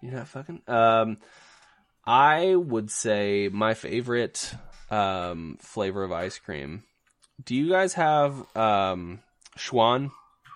[0.00, 0.62] You're not fucking.
[0.66, 1.18] Um,
[2.04, 4.54] I would say my favorite
[4.90, 6.84] um flavor of ice cream.
[7.44, 9.20] Do you guys have um
[9.56, 10.10] Schwan,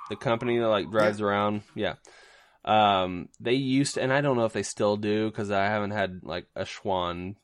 [0.09, 1.63] the company that like drives around?
[1.75, 1.95] Yeah.
[2.65, 5.91] Um, they used to, and I don't know if they still do because I haven't
[5.91, 7.35] had like a Schwan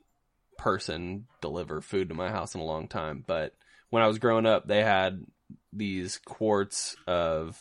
[0.57, 3.25] person deliver food to my house in a long time.
[3.27, 3.55] But
[3.91, 5.25] when I was growing up, they had
[5.73, 7.59] these quarts of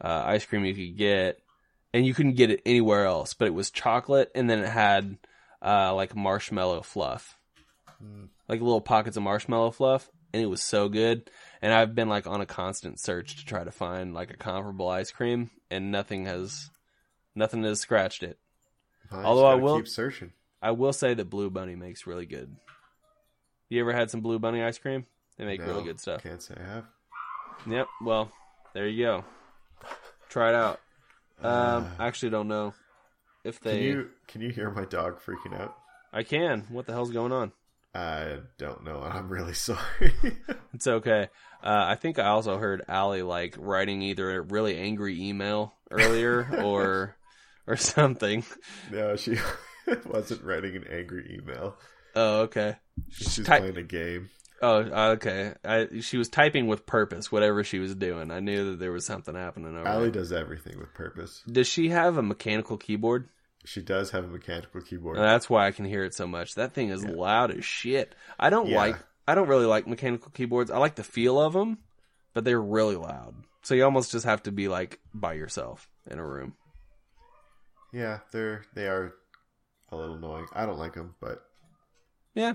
[0.00, 1.38] uh, ice cream you could get,
[1.92, 3.34] and you couldn't get it anywhere else.
[3.34, 5.18] But it was chocolate, and then it had
[5.62, 7.36] uh, like marshmallow fluff,
[8.02, 8.28] Mm.
[8.48, 11.30] like little pockets of marshmallow fluff, and it was so good.
[11.60, 14.88] And I've been like on a constant search to try to find like a comparable
[14.88, 16.70] ice cream, and nothing has,
[17.34, 18.38] nothing has scratched it.
[19.10, 20.32] I Although I will- keep searching.
[20.62, 22.56] I will say that Blue Bunny makes really good.
[23.68, 25.04] You ever had some Blue Bunny ice cream?
[25.40, 26.22] They make really good stuff.
[26.22, 26.84] Can't say I have.
[27.66, 27.86] Yep.
[28.02, 28.30] Well,
[28.74, 29.24] there you go.
[30.28, 30.80] Try it out.
[31.42, 31.50] Um,
[31.84, 32.74] Uh, I actually don't know
[33.42, 33.82] if can they.
[33.84, 35.74] you can you hear my dog freaking out?
[36.12, 36.66] I can.
[36.68, 37.52] What the hell's going on?
[37.94, 39.00] I don't know.
[39.00, 40.12] I'm really sorry.
[40.74, 41.28] It's okay.
[41.62, 46.60] Uh, I think I also heard Allie like writing either a really angry email earlier
[46.62, 47.16] or
[47.66, 48.44] or something.
[48.92, 49.38] no, she
[50.04, 51.76] wasn't writing an angry email.
[52.14, 52.76] Oh, okay.
[53.10, 54.28] She's Ty- playing a game.
[54.62, 54.76] Oh,
[55.12, 55.54] okay.
[55.64, 58.30] I, she was typing with purpose, whatever she was doing.
[58.30, 61.42] I knew that there was something happening over Allie does everything with purpose.
[61.50, 63.28] Does she have a mechanical keyboard?
[63.64, 65.18] She does have a mechanical keyboard.
[65.18, 66.54] That's why I can hear it so much.
[66.56, 68.14] That thing is loud as shit.
[68.38, 68.76] I don't Yeah.
[68.76, 68.96] like.
[69.28, 70.70] I don't really like mechanical keyboards.
[70.70, 71.78] I like the feel of them,
[72.34, 73.34] but they're really loud.
[73.62, 76.54] So you almost just have to be like by yourself in a room.
[77.92, 79.14] yeah, they're they are
[79.92, 80.46] a little annoying.
[80.52, 81.42] I don't like them, but
[82.34, 82.54] Yeah,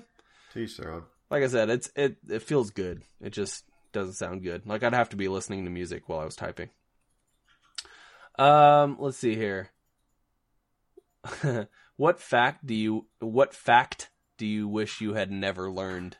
[0.53, 1.03] to each their own.
[1.29, 3.03] Like I said, it's it it feels good.
[3.21, 4.65] It just doesn't sound good.
[4.65, 6.69] Like I'd have to be listening to music while I was typing.
[8.37, 9.69] Um, let's see here.
[11.95, 16.17] what fact do you what fact do you wish you had never learned?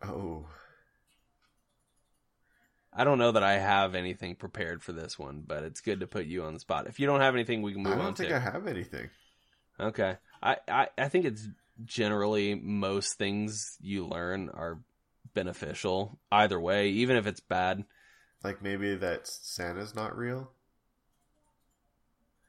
[0.00, 0.46] Oh,
[2.98, 6.08] I don't know that I have anything prepared for this one, but it's good to
[6.08, 6.88] put you on the spot.
[6.88, 8.02] If you don't have anything, we can move on to.
[8.02, 8.36] I don't think to.
[8.36, 9.10] I have anything.
[9.78, 10.16] Okay.
[10.42, 11.46] I, I, I think it's
[11.84, 14.80] generally most things you learn are
[15.34, 17.84] beneficial either way, even if it's bad.
[18.42, 20.50] Like maybe that Santa's not real.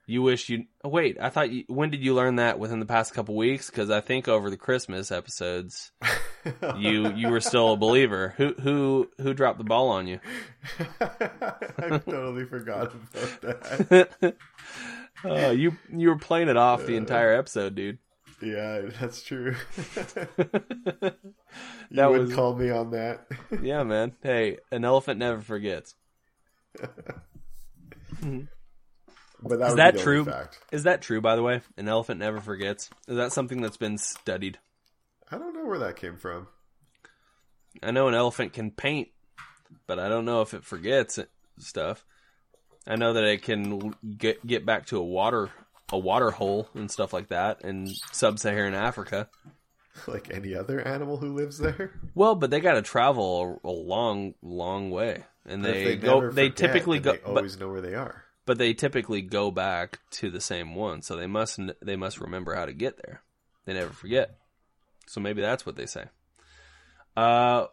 [0.09, 1.17] You wish you oh, wait.
[1.21, 3.69] I thought you, when did you learn that within the past couple weeks?
[3.69, 5.91] Because I think over the Christmas episodes,
[6.77, 8.33] you you were still a believer.
[8.37, 10.19] Who who who dropped the ball on you?
[10.99, 14.35] I totally forgot about that.
[15.23, 17.99] oh, you you were playing it off the entire episode, dude.
[18.41, 19.55] Yeah, that's true.
[21.91, 23.25] That would was- call me on that.
[23.63, 24.13] Yeah, man.
[24.21, 25.95] Hey, an elephant never forgets.
[29.41, 30.25] But that Is that true?
[30.25, 30.59] fact.
[30.71, 31.61] Is that true, by the way?
[31.77, 32.89] An elephant never forgets.
[33.07, 34.59] Is that something that's been studied?
[35.31, 36.47] I don't know where that came from.
[37.81, 39.07] I know an elephant can paint,
[39.87, 41.19] but I don't know if it forgets
[41.57, 42.03] stuff.
[42.85, 45.49] I know that it can get get back to a water
[45.91, 49.29] a water hole and stuff like that in sub-Saharan Africa.
[50.07, 51.91] Like any other animal who lives there.
[52.15, 55.95] Well, but they got to travel a, a long, long way, and But if they,
[55.97, 56.29] go.
[56.31, 58.23] They forget, typically go, They but, always know where they are.
[58.45, 62.55] but they typically go back to the same one, so they must they must remember
[62.55, 63.21] how to get there.
[63.65, 64.37] They never forget.
[65.07, 66.05] So maybe that's what they say.
[67.17, 67.65] Uh,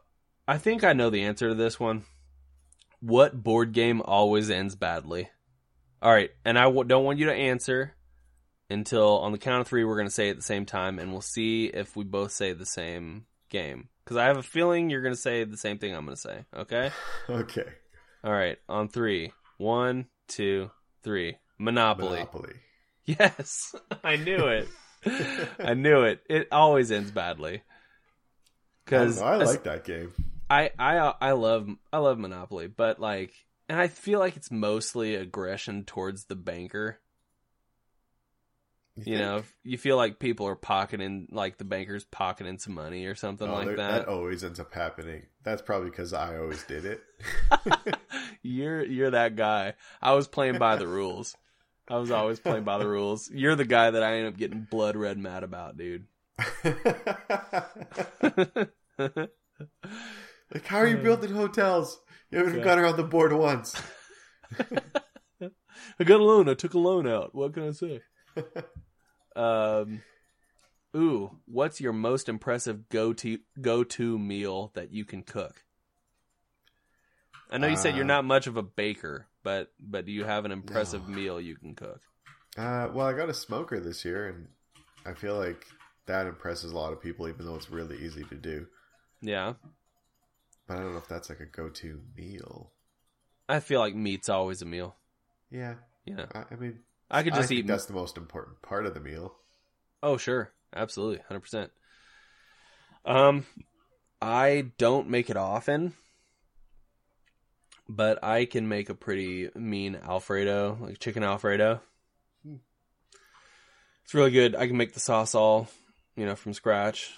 [0.49, 2.05] I think I know the answer to this one.
[3.01, 5.29] What board game always ends badly?
[6.03, 7.95] All right, and I w- don't want you to answer
[8.71, 10.99] until on the count of three we're going to say it at the same time,
[10.99, 13.89] and we'll see if we both say the same game.
[14.05, 16.21] Because I have a feeling you're going to say the same thing I'm going to
[16.21, 16.45] say.
[16.55, 16.91] Okay.
[17.29, 17.67] Okay.
[18.25, 19.33] All right, on three.
[19.59, 20.71] One, two,
[21.03, 21.37] three.
[21.59, 22.19] Monopoly.
[22.19, 22.55] Monopoly.
[23.05, 24.69] Yes, I knew it.
[25.61, 26.23] I knew it.
[26.29, 27.63] It always ends badly.
[28.85, 30.13] Because know, I like that game.
[30.51, 33.33] I, I I love I love Monopoly, but like,
[33.69, 36.99] and I feel like it's mostly aggression towards the banker.
[38.97, 39.19] You think?
[39.19, 43.47] know, you feel like people are pocketing, like the bankers pocketing some money or something
[43.49, 44.09] Oh, like there- that.
[44.09, 45.27] always ends up happening.
[45.45, 47.03] That's probably because I always did it.
[48.43, 49.75] you're you're that guy.
[50.01, 51.37] I was playing by the rules.
[51.89, 53.31] I was always playing by the rules.
[53.31, 56.07] You're the guy that I end up getting blood red mad about, dude.
[58.99, 62.01] like, how are you building hotels?
[62.31, 62.65] You haven't Yeah.
[62.65, 63.81] got her on the board once.
[64.61, 66.49] I got a loan.
[66.49, 67.35] I took a loan out.
[67.35, 68.01] What can I say?
[69.37, 70.03] Um,
[70.97, 75.65] Ooh, what's your most impressive go to go to meal that you can cook?
[77.51, 80.25] I know you said you're Uh, not much of a baker, but but do you
[80.25, 82.01] have an impressive meal you can cook?
[82.57, 84.49] Uh, well, I got a smoker this year, and
[85.05, 85.67] I feel like
[86.07, 88.67] that impresses a lot of people, even though it's really easy to do.
[89.21, 89.55] Yeah,
[90.69, 92.71] But I don't know if that's like a go-to meal.
[93.49, 94.97] I feel like meat's always a meal.
[95.51, 95.75] Yeah,
[96.05, 96.81] Yeah, I, I mean,
[97.11, 97.67] I could I just think eat.
[97.67, 99.35] that's the most important part of the meal.
[100.03, 100.53] Oh, sure.
[100.75, 101.23] Absolutely.
[101.31, 101.71] 100%.
[103.05, 103.47] Um,
[104.21, 105.95] I don't make it often,
[107.89, 111.81] but I can make a pretty mean Alfredo, like chicken Alfredo.
[112.45, 112.57] Hmm.
[114.05, 114.57] It's really good.
[114.57, 115.69] I can make the sauce all,
[116.17, 117.13] you know, from scratch.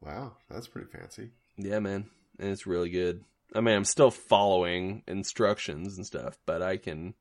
[0.00, 1.30] Wow, that's pretty fancy.
[1.56, 2.06] Yeah, man.
[2.38, 3.24] And it's really good.
[3.54, 7.14] I mean, I'm still following instructions and stuff, but I can,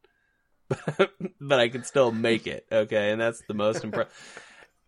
[1.42, 2.66] but I can still make it.
[2.72, 3.12] Okay.
[3.12, 4.14] And that's the most impressive.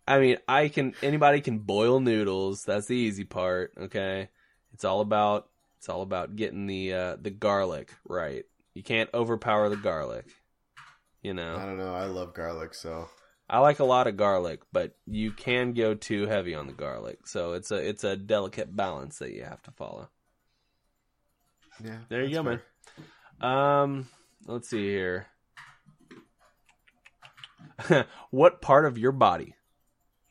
[0.06, 2.64] I mean, I can, anybody can boil noodles.
[2.64, 3.72] That's the easy part.
[3.78, 4.28] Okay.
[4.72, 8.44] It's all about, it's all about getting the, uh, the garlic right.
[8.74, 10.26] You can't overpower the garlic.
[11.22, 11.94] You know, I don't know.
[11.94, 13.08] I love garlic, so
[13.48, 17.28] I like a lot of garlic, but you can go too heavy on the garlic.
[17.28, 20.08] So it's a, it's a delicate balance that you have to follow.
[21.82, 21.98] yeah.
[22.08, 22.58] There you that's go,
[23.40, 23.80] man.
[23.80, 24.08] Um,
[24.46, 25.28] let's see here.
[28.30, 29.54] what part of your body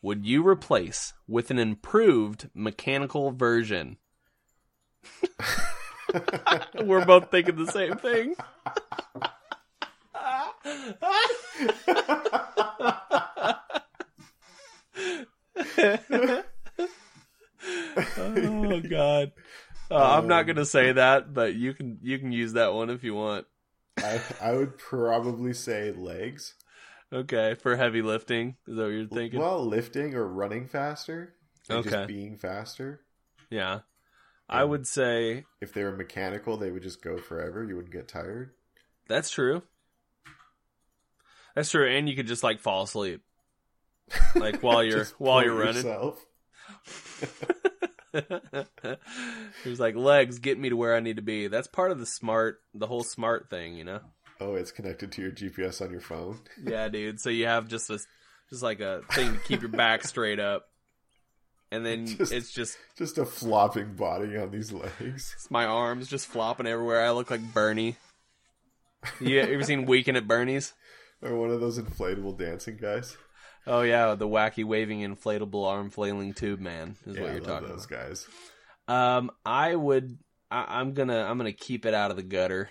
[0.01, 3.97] would you replace with an improved mechanical version?
[6.83, 8.35] We're both thinking the same thing.
[18.17, 19.31] oh god.
[19.89, 23.03] Uh, I'm not gonna say that, but you can you can use that one if
[23.03, 23.45] you want.
[23.97, 26.55] I I would probably say legs.
[27.13, 29.39] Okay, for heavy lifting, is that what you're thinking?
[29.39, 31.33] Well, lifting or running faster.
[31.69, 31.89] Okay.
[31.89, 33.01] Just being faster.
[33.49, 33.79] yeah,
[34.49, 37.63] I would say If they were mechanical, they would just go forever.
[37.63, 38.51] You wouldn't get tired.
[39.07, 39.63] that's true.
[41.55, 43.21] That's true, and you could just like fall asleep,
[44.35, 45.83] like while you're while you're running.
[49.63, 51.99] he was like, "Legs, get me to where I need to be." That's part of
[51.99, 53.99] the smart, the whole smart thing, you know.
[54.41, 56.39] Oh, it's connected to your GPS on your phone.
[56.63, 57.19] Yeah, dude.
[57.19, 58.05] So you have just this,
[58.49, 60.67] just like a thing to keep your back straight up,
[61.71, 65.33] and then Just- it's just Just a flopping body on these legs.
[65.35, 67.05] it's my arms just flopping everywhere.
[67.05, 67.95] I look like Bernie.
[69.19, 70.73] You ever seen Weekend at Bernie's?
[71.23, 73.15] Or one of those inflatable dancing guys.
[73.67, 77.67] Oh yeah, the wacky waving inflatable arm flailing tube man is Yeah, what you're talking
[77.69, 78.27] those guys.
[78.87, 80.17] Um, I would.
[80.49, 81.19] I, I'm gonna.
[81.23, 82.69] I'm gonna keep it out of the gutter,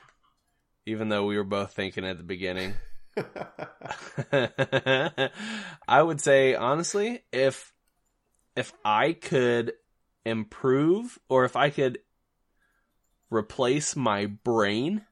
[0.86, 2.74] even though we were both thinking at the beginning.
[5.88, 7.72] I would say honestly, if
[8.56, 9.72] if I could
[10.24, 11.98] improve or if I could
[13.30, 15.04] replace my brain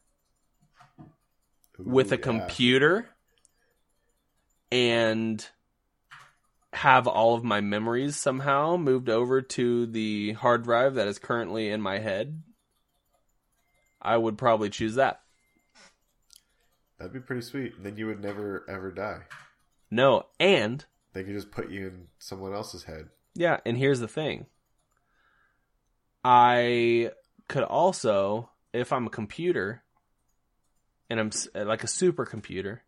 [1.78, 2.22] with a yeah.
[2.22, 3.08] computer
[4.70, 5.46] and
[6.72, 11.70] have all of my memories somehow moved over to the hard drive that is currently
[11.70, 12.42] in my head,
[14.02, 15.20] I would probably choose that.
[16.98, 17.76] That'd be pretty sweet.
[17.76, 19.20] And then you would never ever die.
[19.90, 23.08] No, and They could just put you in someone else's head.
[23.34, 24.46] Yeah, and here's the thing.
[26.24, 27.12] I
[27.48, 29.82] could also, if I'm a computer,
[31.08, 32.80] and I'm like a supercomputer,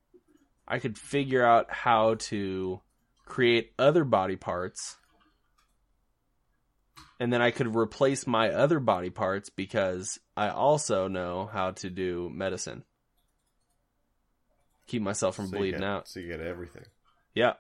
[0.69, 2.81] I could figure out how to
[3.25, 4.97] create other body parts,
[7.19, 11.91] and then I could replace my other body parts because I also know how to
[11.91, 12.85] do medicine.
[14.91, 16.09] Keep myself from So bleeding get- out.
[16.09, 16.83] So you get everything.
[17.35, 17.53] Yeah.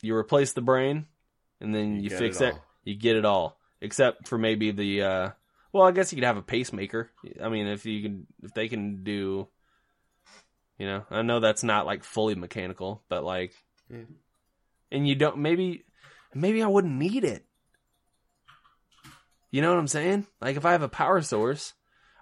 [0.00, 1.04] You replace the brain
[1.60, 2.54] and then You you, fix it it.
[2.54, 2.64] all.
[2.84, 3.58] You get it all.
[3.82, 5.30] Except for maybe the uh
[5.72, 7.10] well, I guess you could have a pacemaker.
[7.42, 9.48] I mean, if you can if they can do
[10.78, 13.52] you know, I know that's not like fully mechanical, but like
[13.90, 14.04] Yeah.
[14.90, 15.84] and you don't maybe
[16.34, 17.44] maybe I wouldn't need it.
[19.50, 20.26] You know what I'm saying?
[20.40, 21.74] Like if I have a power source,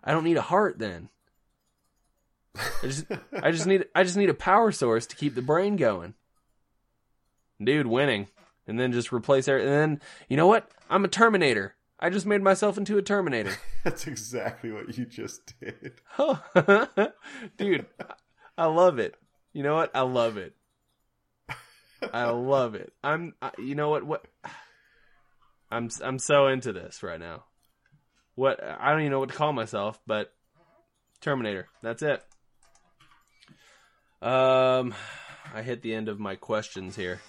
[0.03, 1.09] I don't need a heart then.
[2.83, 5.77] I just I just need I just need a power source to keep the brain
[5.77, 6.15] going.
[7.63, 8.29] Dude, winning.
[8.67, 9.73] And then just replace everything.
[9.73, 10.71] And then you know what?
[10.91, 11.75] I'm a Terminator.
[12.01, 13.57] I just made myself into a Terminator.
[13.85, 15.95] That's exactly what you just did.
[17.57, 17.87] Dude,
[18.57, 19.17] I love it.
[19.53, 19.91] You know what?
[19.95, 20.55] I love it.
[22.13, 22.93] I love it.
[23.03, 24.25] I'm I, you know what what
[25.71, 27.45] I'm I'm so into this right now.
[28.35, 30.33] What I don't even know what to call myself, but
[31.21, 31.67] Terminator.
[31.83, 32.23] That's it.
[34.21, 34.95] Um
[35.55, 37.21] I hit the end of my questions here.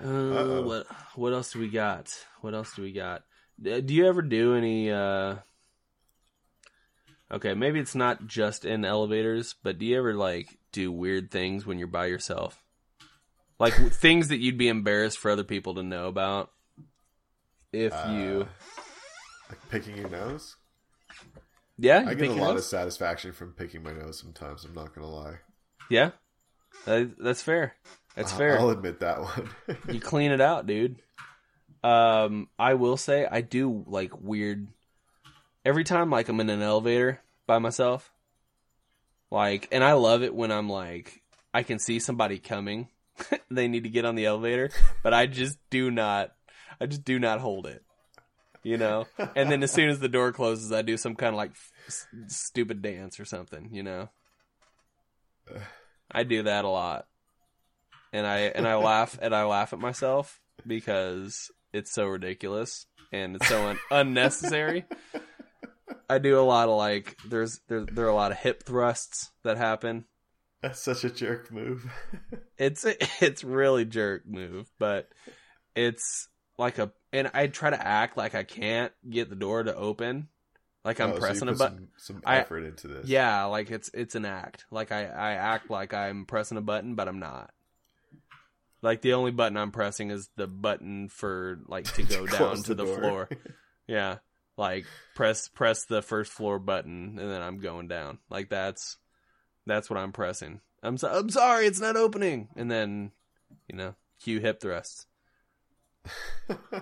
[0.00, 2.10] Uh, what what else do we got?
[2.40, 3.22] What else do we got?
[3.60, 4.90] Do you ever do any?
[4.90, 5.36] uh
[7.30, 11.64] Okay, maybe it's not just in elevators, but do you ever like do weird things
[11.66, 12.62] when you're by yourself?
[13.58, 16.50] Like things that you'd be embarrassed for other people to know about
[17.72, 18.46] if you Uh,
[19.48, 20.56] like picking your nose.
[21.78, 22.60] Yeah, I get a lot nose?
[22.60, 24.18] of satisfaction from picking my nose.
[24.20, 25.38] Sometimes I'm not gonna lie.
[25.90, 26.10] Yeah,
[26.86, 27.74] That- that's fair.
[28.14, 28.58] That's I'll- fair.
[28.60, 29.50] I'll admit that one.
[29.92, 30.96] you clean it out, dude.
[31.82, 34.68] Um, I will say I do like weird.
[35.64, 38.10] Every time, like I'm in an elevator by myself,
[39.30, 41.22] like, and I love it when I'm like,
[41.52, 42.88] I can see somebody coming.
[43.50, 44.70] they need to get on the elevator,
[45.02, 46.32] but I just do not.
[46.80, 47.82] I just do not hold it.
[48.64, 49.06] You know,
[49.36, 51.52] and then as soon as the door closes, I do some kind of like
[51.86, 53.68] s- stupid dance or something.
[53.72, 54.08] You know,
[56.10, 57.06] I do that a lot,
[58.12, 63.36] and I and I laugh and I laugh at myself because it's so ridiculous and
[63.36, 64.86] it's so un- unnecessary.
[66.08, 69.30] I do a lot of like there's there there are a lot of hip thrusts
[69.42, 70.06] that happen.
[70.62, 71.84] That's such a jerk move.
[72.56, 72.86] It's
[73.20, 75.08] it's really jerk move, but
[75.74, 79.74] it's like a and I try to act like I can't get the door to
[79.74, 80.28] open,
[80.84, 81.88] like I'm Oh, so pressing a button.
[81.96, 83.06] Some, some I- effort into this.
[83.08, 84.66] Yeah, like it's it's an act.
[84.70, 87.50] Like I I act like I'm pressing a button, but I'm not.
[88.82, 92.74] Like the only button I'm pressing is the button for like to go down to
[92.74, 92.98] the, door.
[92.98, 93.28] floor.
[93.86, 94.16] Yeah,
[94.56, 98.18] like press press the first floor button, and then I'm going down.
[98.30, 98.96] Like that's
[99.66, 100.60] that's what I'm pressing.
[100.82, 103.12] I'm so, I'm sorry, it's not opening, and then
[103.68, 105.06] you know, cue hip thrusts.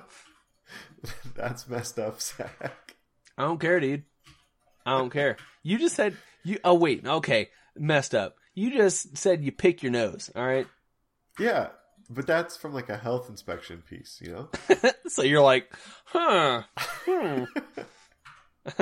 [1.34, 2.94] That's messed up, Zach.
[3.36, 4.04] I don't care, dude.
[4.86, 5.36] I don't care.
[5.62, 6.58] You just said you.
[6.64, 8.36] Oh wait, okay, messed up.
[8.54, 10.30] You just said you pick your nose.
[10.34, 10.66] All right.
[11.38, 11.68] Yeah,
[12.10, 14.48] but that's from like a health inspection piece, you know?
[15.08, 15.72] so you're like,
[16.04, 16.62] huh?
[16.76, 17.44] Hmm.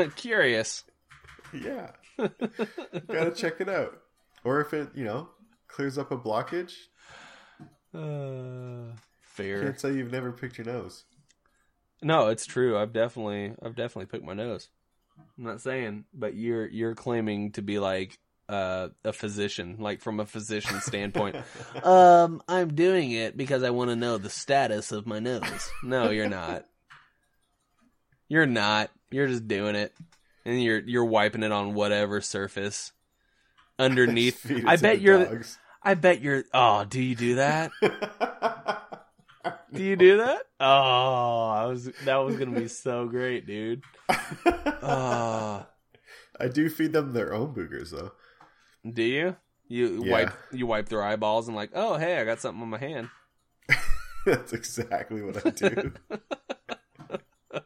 [0.16, 0.84] Curious.
[1.52, 1.90] yeah.
[2.18, 3.98] Gotta check it out.
[4.42, 5.28] Or if it, you know,
[5.68, 6.72] clears up a blockage,
[7.94, 8.94] Uh,
[9.44, 9.62] fair.
[9.62, 11.04] can't say you've never picked your nose.
[12.02, 12.78] No, it's true.
[12.78, 14.68] I've definitely, I've definitely picked my nose.
[15.38, 18.18] I'm not saying, but you're you're claiming to be like
[18.48, 21.36] uh, a physician, like from a physician standpoint.
[21.84, 25.70] um, I'm doing it because I want to know the status of my nose.
[25.84, 26.66] No, you're not.
[28.28, 28.90] You're not.
[29.10, 29.92] You're just doing it,
[30.44, 32.92] and you're you're wiping it on whatever surface
[33.78, 34.38] underneath.
[34.38, 35.24] Feed I bet you're.
[35.24, 35.58] dogs.
[35.82, 36.44] I bet you're.
[36.54, 37.72] Oh, do you do that?
[39.72, 40.42] Do you do that?
[40.62, 41.86] Oh, I was.
[42.04, 43.82] That was gonna be so great, dude.
[44.82, 45.66] Oh,
[46.38, 48.12] I do feed them their own boogers though.
[48.86, 49.36] do you?
[49.68, 50.12] You Yeah.
[50.12, 50.32] wipe.
[50.52, 53.08] You wipe their eyeballs and like, oh, hey, I got something on my hand.
[54.26, 55.92] That's exactly what I do.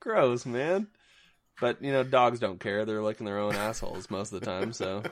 [0.00, 0.88] Gross, man.
[1.60, 2.84] But you know, dogs don't care.
[2.84, 4.72] They're licking their own assholes most of the time.
[4.72, 5.02] So,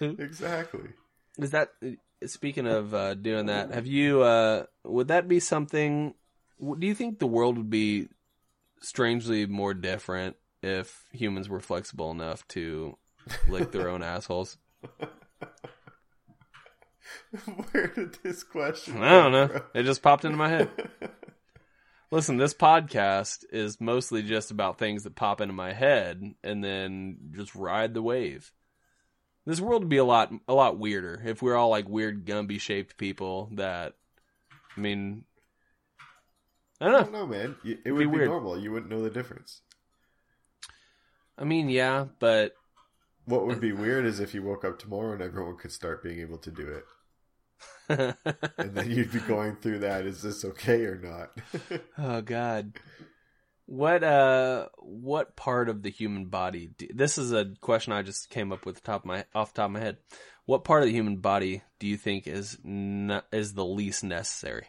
[0.00, 0.88] exactly.
[1.38, 1.70] is that
[2.26, 3.72] speaking of uh, doing that?
[3.72, 4.22] Have you?
[4.22, 6.14] Uh, would that be something?
[6.60, 8.08] Do you think the world would be
[8.80, 12.96] strangely more different if humans were flexible enough to
[13.48, 14.58] lick their own assholes?
[17.72, 19.02] Where did this question?
[19.02, 19.48] I don't know.
[19.48, 19.62] from?
[19.74, 20.68] It just popped into my head.
[22.10, 27.18] Listen, this podcast is mostly just about things that pop into my head and then
[27.36, 28.52] just ride the wave.
[29.46, 32.60] This world would be a lot a lot weirder if we're all like weird Gumby
[32.60, 33.94] shaped people that
[34.76, 35.24] I mean
[36.80, 37.12] I I don't don't know.
[37.12, 37.56] know, man.
[37.64, 38.20] It be would be weird.
[38.20, 38.58] normal.
[38.58, 39.62] You wouldn't know the difference.
[41.38, 42.54] I mean, yeah, but
[43.24, 46.20] What would be weird is if you woke up tomorrow and everyone could start being
[46.20, 46.84] able to do it.
[48.58, 50.06] And then you'd be going through that.
[50.06, 51.32] Is this okay or not?
[51.98, 52.72] oh god.
[53.70, 58.28] What uh what part of the human body do, this is a question I just
[58.28, 59.98] came up with top of my off the top of my head.
[60.44, 64.66] What part of the human body do you think is not, is the least necessary?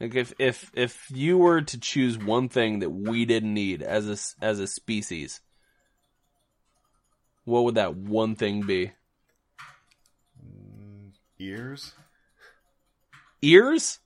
[0.00, 4.08] Like if if if you were to choose one thing that we didn't need as
[4.08, 5.42] a as a species,
[7.44, 8.92] what would that one thing be?
[11.38, 11.92] Ears?
[13.42, 13.98] Ears?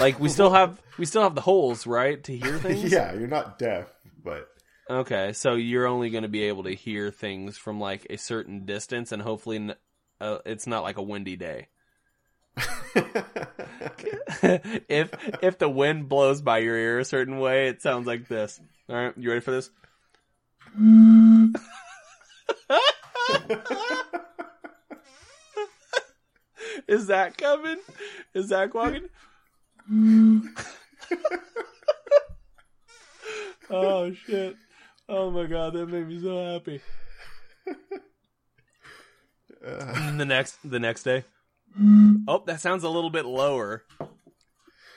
[0.00, 2.90] Like we still have we still have the holes, right, to hear things?
[2.90, 3.86] yeah, you're not deaf,
[4.24, 4.48] but
[4.88, 8.64] Okay, so you're only going to be able to hear things from like a certain
[8.64, 9.74] distance, and hopefully, n-
[10.20, 11.68] uh, it's not like a windy day.
[14.42, 15.10] if
[15.42, 18.60] if the wind blows by your ear a certain way, it sounds like this.
[18.88, 19.70] All right, you ready for this?
[26.88, 27.78] Is that coming?
[28.34, 29.08] Is that walking?
[33.70, 34.56] oh shit!
[35.08, 36.80] Oh my god, that made me so happy.
[39.64, 41.24] Uh, the next, the next day.
[42.26, 43.84] Oh, that sounds a little bit lower.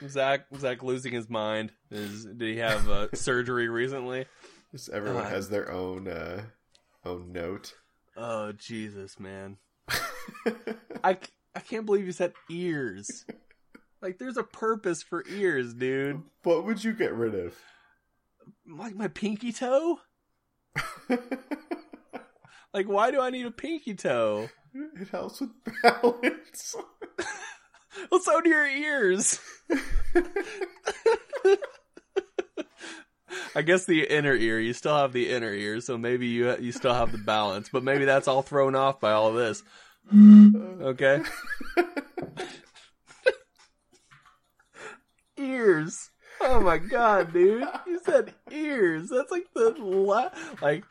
[0.08, 1.72] Zach, Zach losing his mind.
[1.92, 4.26] Is did he have uh, surgery recently?
[4.72, 6.44] just everyone Uh, has their own uh,
[7.06, 7.76] own note.
[8.18, 9.58] Oh Jesus, man!
[11.04, 11.18] I
[11.56, 13.26] I can't believe you said ears.
[14.04, 16.22] Like, there's a purpose for ears, dude.
[16.44, 17.56] what would you get rid of?
[18.68, 20.00] Like my pinky toe.
[22.74, 24.50] Like, why do I need a pinky toe?
[24.74, 25.52] it helps with
[25.84, 26.76] balance.
[28.10, 29.40] Well, so do your ears.
[33.56, 34.60] I guess the inner ear.
[34.60, 37.70] You still have the inner ear, so maybe you you still have the balance.
[37.72, 39.62] But maybe that's all thrown off by all of this.
[40.12, 41.22] Okay.
[45.44, 46.10] Ears.
[46.42, 47.68] Oh my god, dude!
[47.86, 49.10] You said ears.
[49.10, 50.32] That's like the la-
[50.62, 50.84] like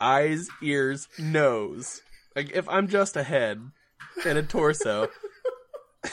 [0.00, 2.02] eyes, ears, nose.
[2.34, 3.60] Like if I'm just a head
[4.24, 5.08] and a torso,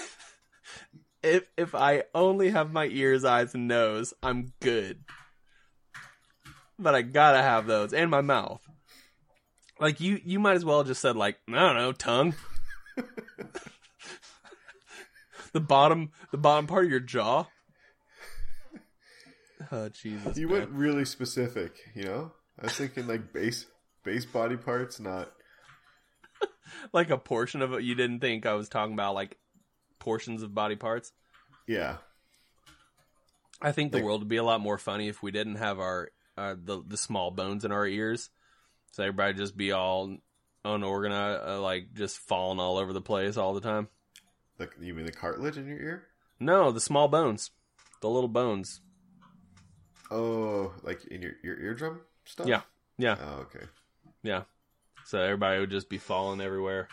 [1.23, 5.03] if if I only have my ears, eyes, and nose, I'm good.
[6.79, 8.61] But I gotta have those and my mouth.
[9.79, 12.35] Like you, you might as well just said like I don't know, tongue.
[15.53, 17.45] the bottom, the bottom part of your jaw.
[19.71, 20.37] Oh Jesus!
[20.37, 20.59] you man.
[20.59, 22.31] went really specific, you know?
[22.59, 23.65] I was thinking like base
[24.03, 25.31] base body parts, not
[26.93, 27.83] like a portion of it.
[27.83, 29.37] You didn't think I was talking about like
[29.99, 31.11] portions of body parts.
[31.67, 31.97] yeah.
[33.59, 35.79] I think the Like- world would be a lot more funny if we didn't have
[35.79, 38.29] our uh, the the small bones in our ears.
[38.91, 40.17] So everybody just be all
[40.63, 43.87] unorganized, uh, like just falling all over the place all the time.
[44.59, 46.03] Like you mean the cartilage in your ear?
[46.39, 47.49] No, the small bones,
[48.01, 48.81] the little bones.
[50.11, 52.47] Oh, like in your your eardrum stuff?
[52.47, 52.61] Yeah,
[52.97, 53.65] yeah, Oh, okay.
[54.23, 54.43] yeah.
[55.05, 56.87] So everybody would just be falling everywhere.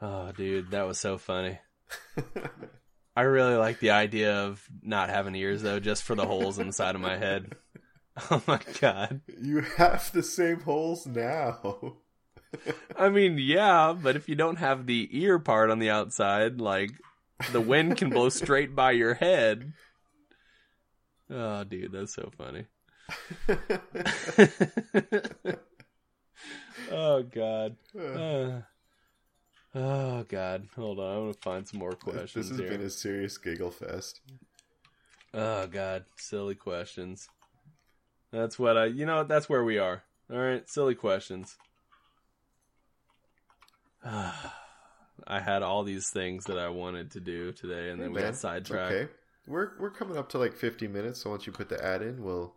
[0.00, 1.58] Oh, dude, that was so funny.
[3.16, 6.68] I really like the idea of not having ears though, just for the holes in
[6.68, 7.54] the side of my head.
[8.32, 9.20] Oh my god.
[9.40, 11.98] you have the same holes now.
[12.96, 16.90] I mean, yeah, but if you don't have the ear part on the outside, like
[17.52, 19.72] the wind can blow straight by your head.
[21.30, 22.64] Oh, dude, that's so funny.
[26.90, 27.76] oh god.
[27.98, 28.60] Uh,
[29.74, 30.68] oh god.
[30.76, 32.34] Hold on, I'm gonna find some more questions.
[32.34, 32.70] this has here.
[32.70, 34.20] been a serious giggle fest.
[35.34, 37.28] Oh god, silly questions.
[38.32, 38.86] That's what I.
[38.86, 40.02] You know, that's where we are.
[40.30, 41.56] All right, silly questions.
[44.04, 48.36] I had all these things that I wanted to do today, and then we got
[48.36, 48.94] sidetracked.
[48.94, 49.12] Okay.
[49.48, 52.22] We're we're coming up to like 50 minutes, so once you put the ad in,
[52.22, 52.54] we'll,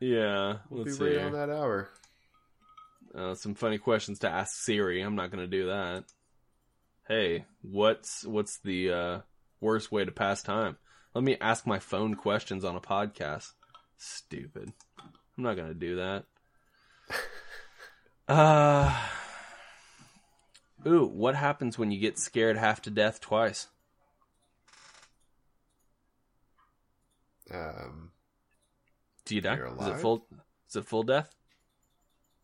[0.00, 1.16] Yeah, we'll let's be see.
[1.16, 1.88] right on that hour.
[3.14, 5.00] Uh, some funny questions to ask Siri.
[5.00, 6.04] I'm not going to do that.
[7.06, 9.18] Hey, what's what's the uh,
[9.60, 10.76] worst way to pass time?
[11.14, 13.52] Let me ask my phone questions on a podcast.
[13.96, 14.72] Stupid.
[14.98, 16.24] I'm not going to do that.
[18.26, 18.90] Uh
[20.86, 23.68] Ooh, what happens when you get scared half to death twice?
[27.52, 28.10] Um,
[29.24, 29.58] Do you die?
[29.80, 30.26] Is it full?
[30.68, 31.30] Is it full death?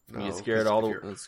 [0.08, 1.18] no, you get scared all if the.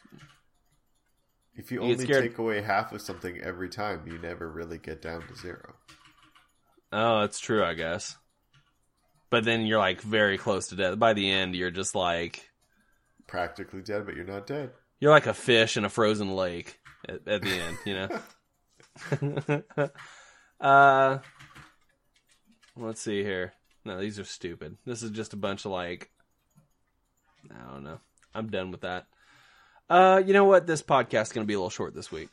[1.54, 5.02] If you you only take away half of something every time, you never really get
[5.02, 5.74] down to zero.
[6.92, 8.16] Oh, that's true, I guess.
[9.30, 10.98] But then you're like very close to death.
[10.98, 12.50] By the end, you're just like
[13.26, 14.70] Practically dead, but you're not dead.
[15.00, 19.62] you're like a fish in a frozen lake at, at the end, you know.
[20.60, 21.18] uh,
[22.76, 23.52] let's see here.
[23.84, 24.76] No, these are stupid.
[24.86, 26.10] This is just a bunch of like,
[27.50, 28.00] I don't know.
[28.34, 29.06] I'm done with that.
[29.90, 30.66] Uh, you know what?
[30.66, 32.28] This podcast is gonna be a little short this week.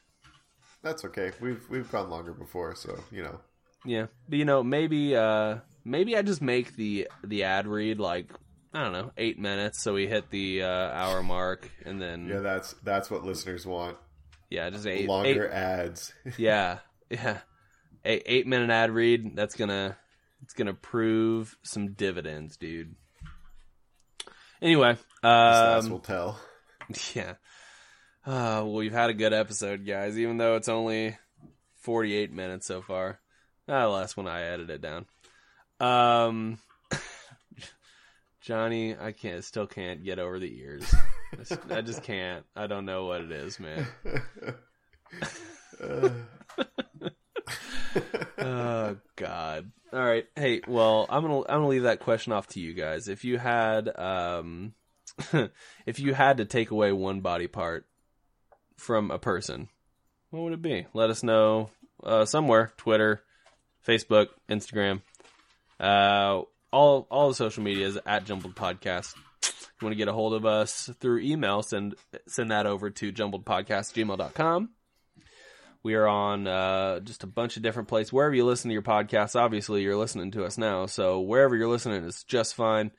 [0.82, 1.32] That's okay.
[1.41, 3.39] We've we've gone longer before, so you know.
[3.86, 8.32] Yeah, but you know, maybe uh maybe I just make the the ad read like
[8.74, 12.39] I don't know eight minutes, so we hit the uh, hour mark, and then Yeah,
[12.39, 13.97] that's that's what listeners want.
[14.50, 16.14] yeah, just eight Longer eight- ads.
[16.38, 16.80] yeah,
[17.10, 17.39] yeah,
[18.06, 19.36] eight eight minute ad read.
[19.36, 19.97] That's gonna
[20.42, 22.96] it's gonna prove some dividends, dude.
[24.62, 26.40] Anyway, um, will tell.
[27.14, 27.34] yeah.
[28.26, 30.18] Uh, well, we've had a good episode, guys.
[30.18, 31.18] Even though it's only
[31.82, 33.20] forty-eight minutes so far.
[33.68, 35.06] Ah, less when I edited it down.
[35.80, 36.60] Um,
[38.42, 40.94] Johnny, I can't, still can't get over the ears.
[41.34, 42.46] I just, I just can't.
[42.56, 43.88] I don't know what it is, man.
[48.38, 49.72] Uh, God.
[49.92, 50.26] All right.
[50.36, 53.08] Hey, well, I'm gonna I'm gonna leave that question off to you guys.
[53.08, 54.74] If you had um,
[55.86, 57.88] if you had to take away one body part
[58.78, 59.68] from a person,
[60.30, 60.86] what would it be?
[60.94, 61.72] Let us know
[62.04, 62.72] uh, somewhere.
[62.78, 63.24] Twitter,
[63.86, 65.02] Facebook, Instagram,
[65.80, 69.16] uh, all all the social medias at Jumbled Podcast.
[69.42, 71.96] If you want to get a hold of us through email, send
[72.28, 74.70] send that over to jumbledpodcast@gmail.com.
[75.82, 78.12] We are on uh, just a bunch of different places.
[78.12, 80.86] Wherever you listen to your podcasts, obviously you're listening to us now.
[80.88, 82.92] So wherever you're listening is just fine.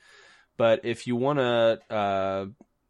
[0.56, 2.46] But if you want to, uh,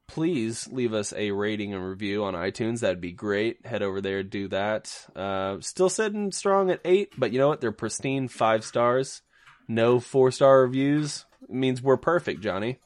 [0.06, 2.80] please leave us a rating and review on iTunes.
[2.80, 3.64] That'd be great.
[3.64, 5.06] Head over there, do that.
[5.14, 7.60] Uh, still sitting strong at eight, but you know what?
[7.60, 9.22] They're pristine five stars.
[9.68, 11.24] No four star reviews.
[11.42, 12.78] It means we're perfect, Johnny.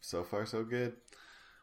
[0.00, 0.94] So far, so good.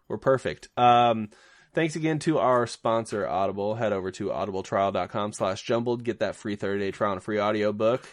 [0.07, 0.69] We're perfect.
[0.77, 1.29] Um,
[1.73, 3.75] thanks again to our sponsor, Audible.
[3.75, 6.03] Head over to audibletrial.com slash jumbled.
[6.03, 8.07] Get that free 30 day trial and a free audio book.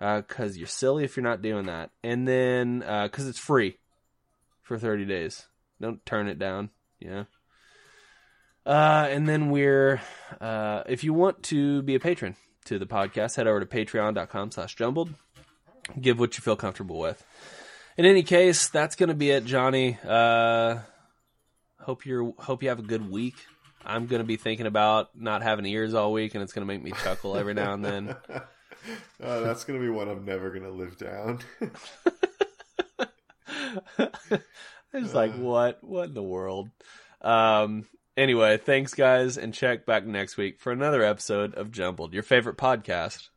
[0.00, 1.90] Uh, you're silly if you're not doing that.
[2.02, 3.76] And then, uh, cause it's free
[4.62, 5.46] for 30 days.
[5.80, 6.70] Don't turn it down.
[6.98, 7.24] Yeah.
[8.64, 10.00] Uh, and then we're,
[10.40, 12.36] uh, if you want to be a patron
[12.66, 15.12] to the podcast, head over to patreon.com slash jumbled.
[16.00, 17.24] Give what you feel comfortable with.
[17.96, 19.98] In any case, that's going to be it, Johnny.
[20.06, 20.78] Uh,
[21.80, 23.34] hope you're hope you have a good week.
[23.84, 26.66] I'm going to be thinking about not having ears all week, and it's going to
[26.66, 28.16] make me chuckle every now and then.
[28.28, 31.40] Uh, that's gonna be one I'm never gonna live down.
[34.92, 35.82] It's like what?
[35.82, 36.68] What in the world?
[37.20, 37.86] Um.
[38.16, 42.58] Anyway, thanks guys, and check back next week for another episode of Jumbled, your favorite
[42.58, 43.28] podcast.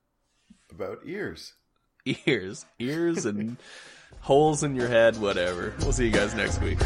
[0.71, 1.53] About ears.
[2.25, 3.57] Ears, ears, and
[4.21, 5.73] holes in your head, whatever.
[5.79, 6.79] We'll see you guys next week.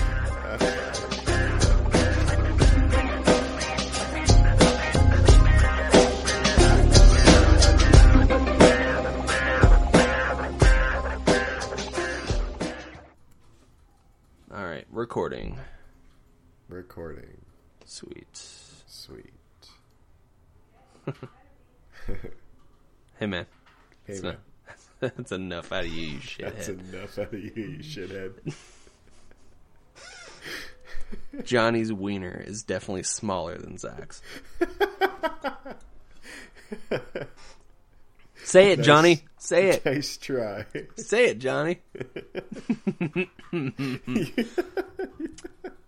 [15.18, 15.57] Recording.
[16.70, 17.41] Recording.
[17.86, 18.28] Sweet.
[18.86, 19.34] Sweet.
[23.20, 23.47] Hey man,
[24.05, 24.38] Hey that's, man,
[25.01, 28.53] not- that's enough out of you, you that's enough out of you, you shithead.
[31.43, 34.22] Johnny's wiener is definitely smaller than Zach's.
[38.48, 38.86] Say it, Nice.
[38.86, 39.22] Johnny.
[39.38, 39.86] Say it.
[39.86, 40.66] nice try.
[40.95, 41.80] Say it, Johnny.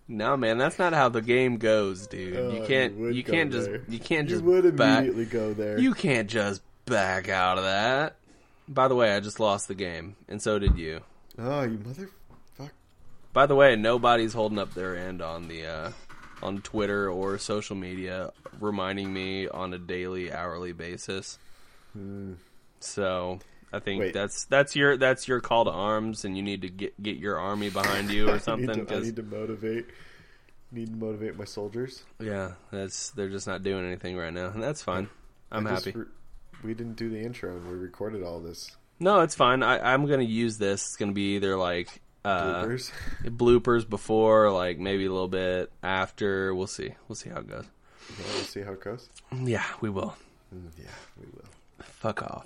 [0.09, 2.35] no, man, that's not how the game goes, dude.
[2.35, 2.97] Oh, you can't.
[2.97, 3.67] You, can't just.
[3.67, 3.81] there.
[3.87, 4.99] You can't You just would back.
[4.99, 5.79] immediately go there.
[5.79, 8.15] You can't just back out of that.
[8.67, 10.99] By the way, I just lost the game, and so did you.
[11.37, 12.09] Oh, you motherfucker.
[13.31, 15.91] By the way, nobody's holding up their end on the uh,
[16.43, 21.37] on Twitter or social media, reminding me on a daily, hourly basis.
[22.79, 23.39] So
[23.73, 23.99] I think.
[24.01, 24.13] Wait.
[24.13, 27.37] that's that's your that's your call to arms, and you need to get get your
[27.39, 28.85] army behind you I or need something.
[28.85, 29.85] to- I need to motivate.
[30.71, 32.03] Need to motivate my soldiers.
[32.19, 35.09] yeah, that's they're just not doing anything right now, and that's fine.
[35.51, 35.91] I'm I happy.
[35.91, 36.05] re-
[36.63, 38.69] we didn't do the intro, and we recorded all this
[38.99, 39.63] No, it's fine.
[39.63, 40.83] I, I'm gonna use this.
[40.85, 41.89] It's gonna be either like
[42.23, 42.91] uh, bloopers.
[43.25, 46.53] bloopers before, like maybe a little bit after.
[46.53, 46.93] We'll see.
[47.07, 47.65] We'll see how it goes.
[48.19, 49.09] Yeah, we'll see how it goes.
[49.43, 50.15] Yeah, we will.
[50.53, 50.85] Mm, Yeah,
[51.19, 51.49] we will.
[51.79, 52.45] Fuck off.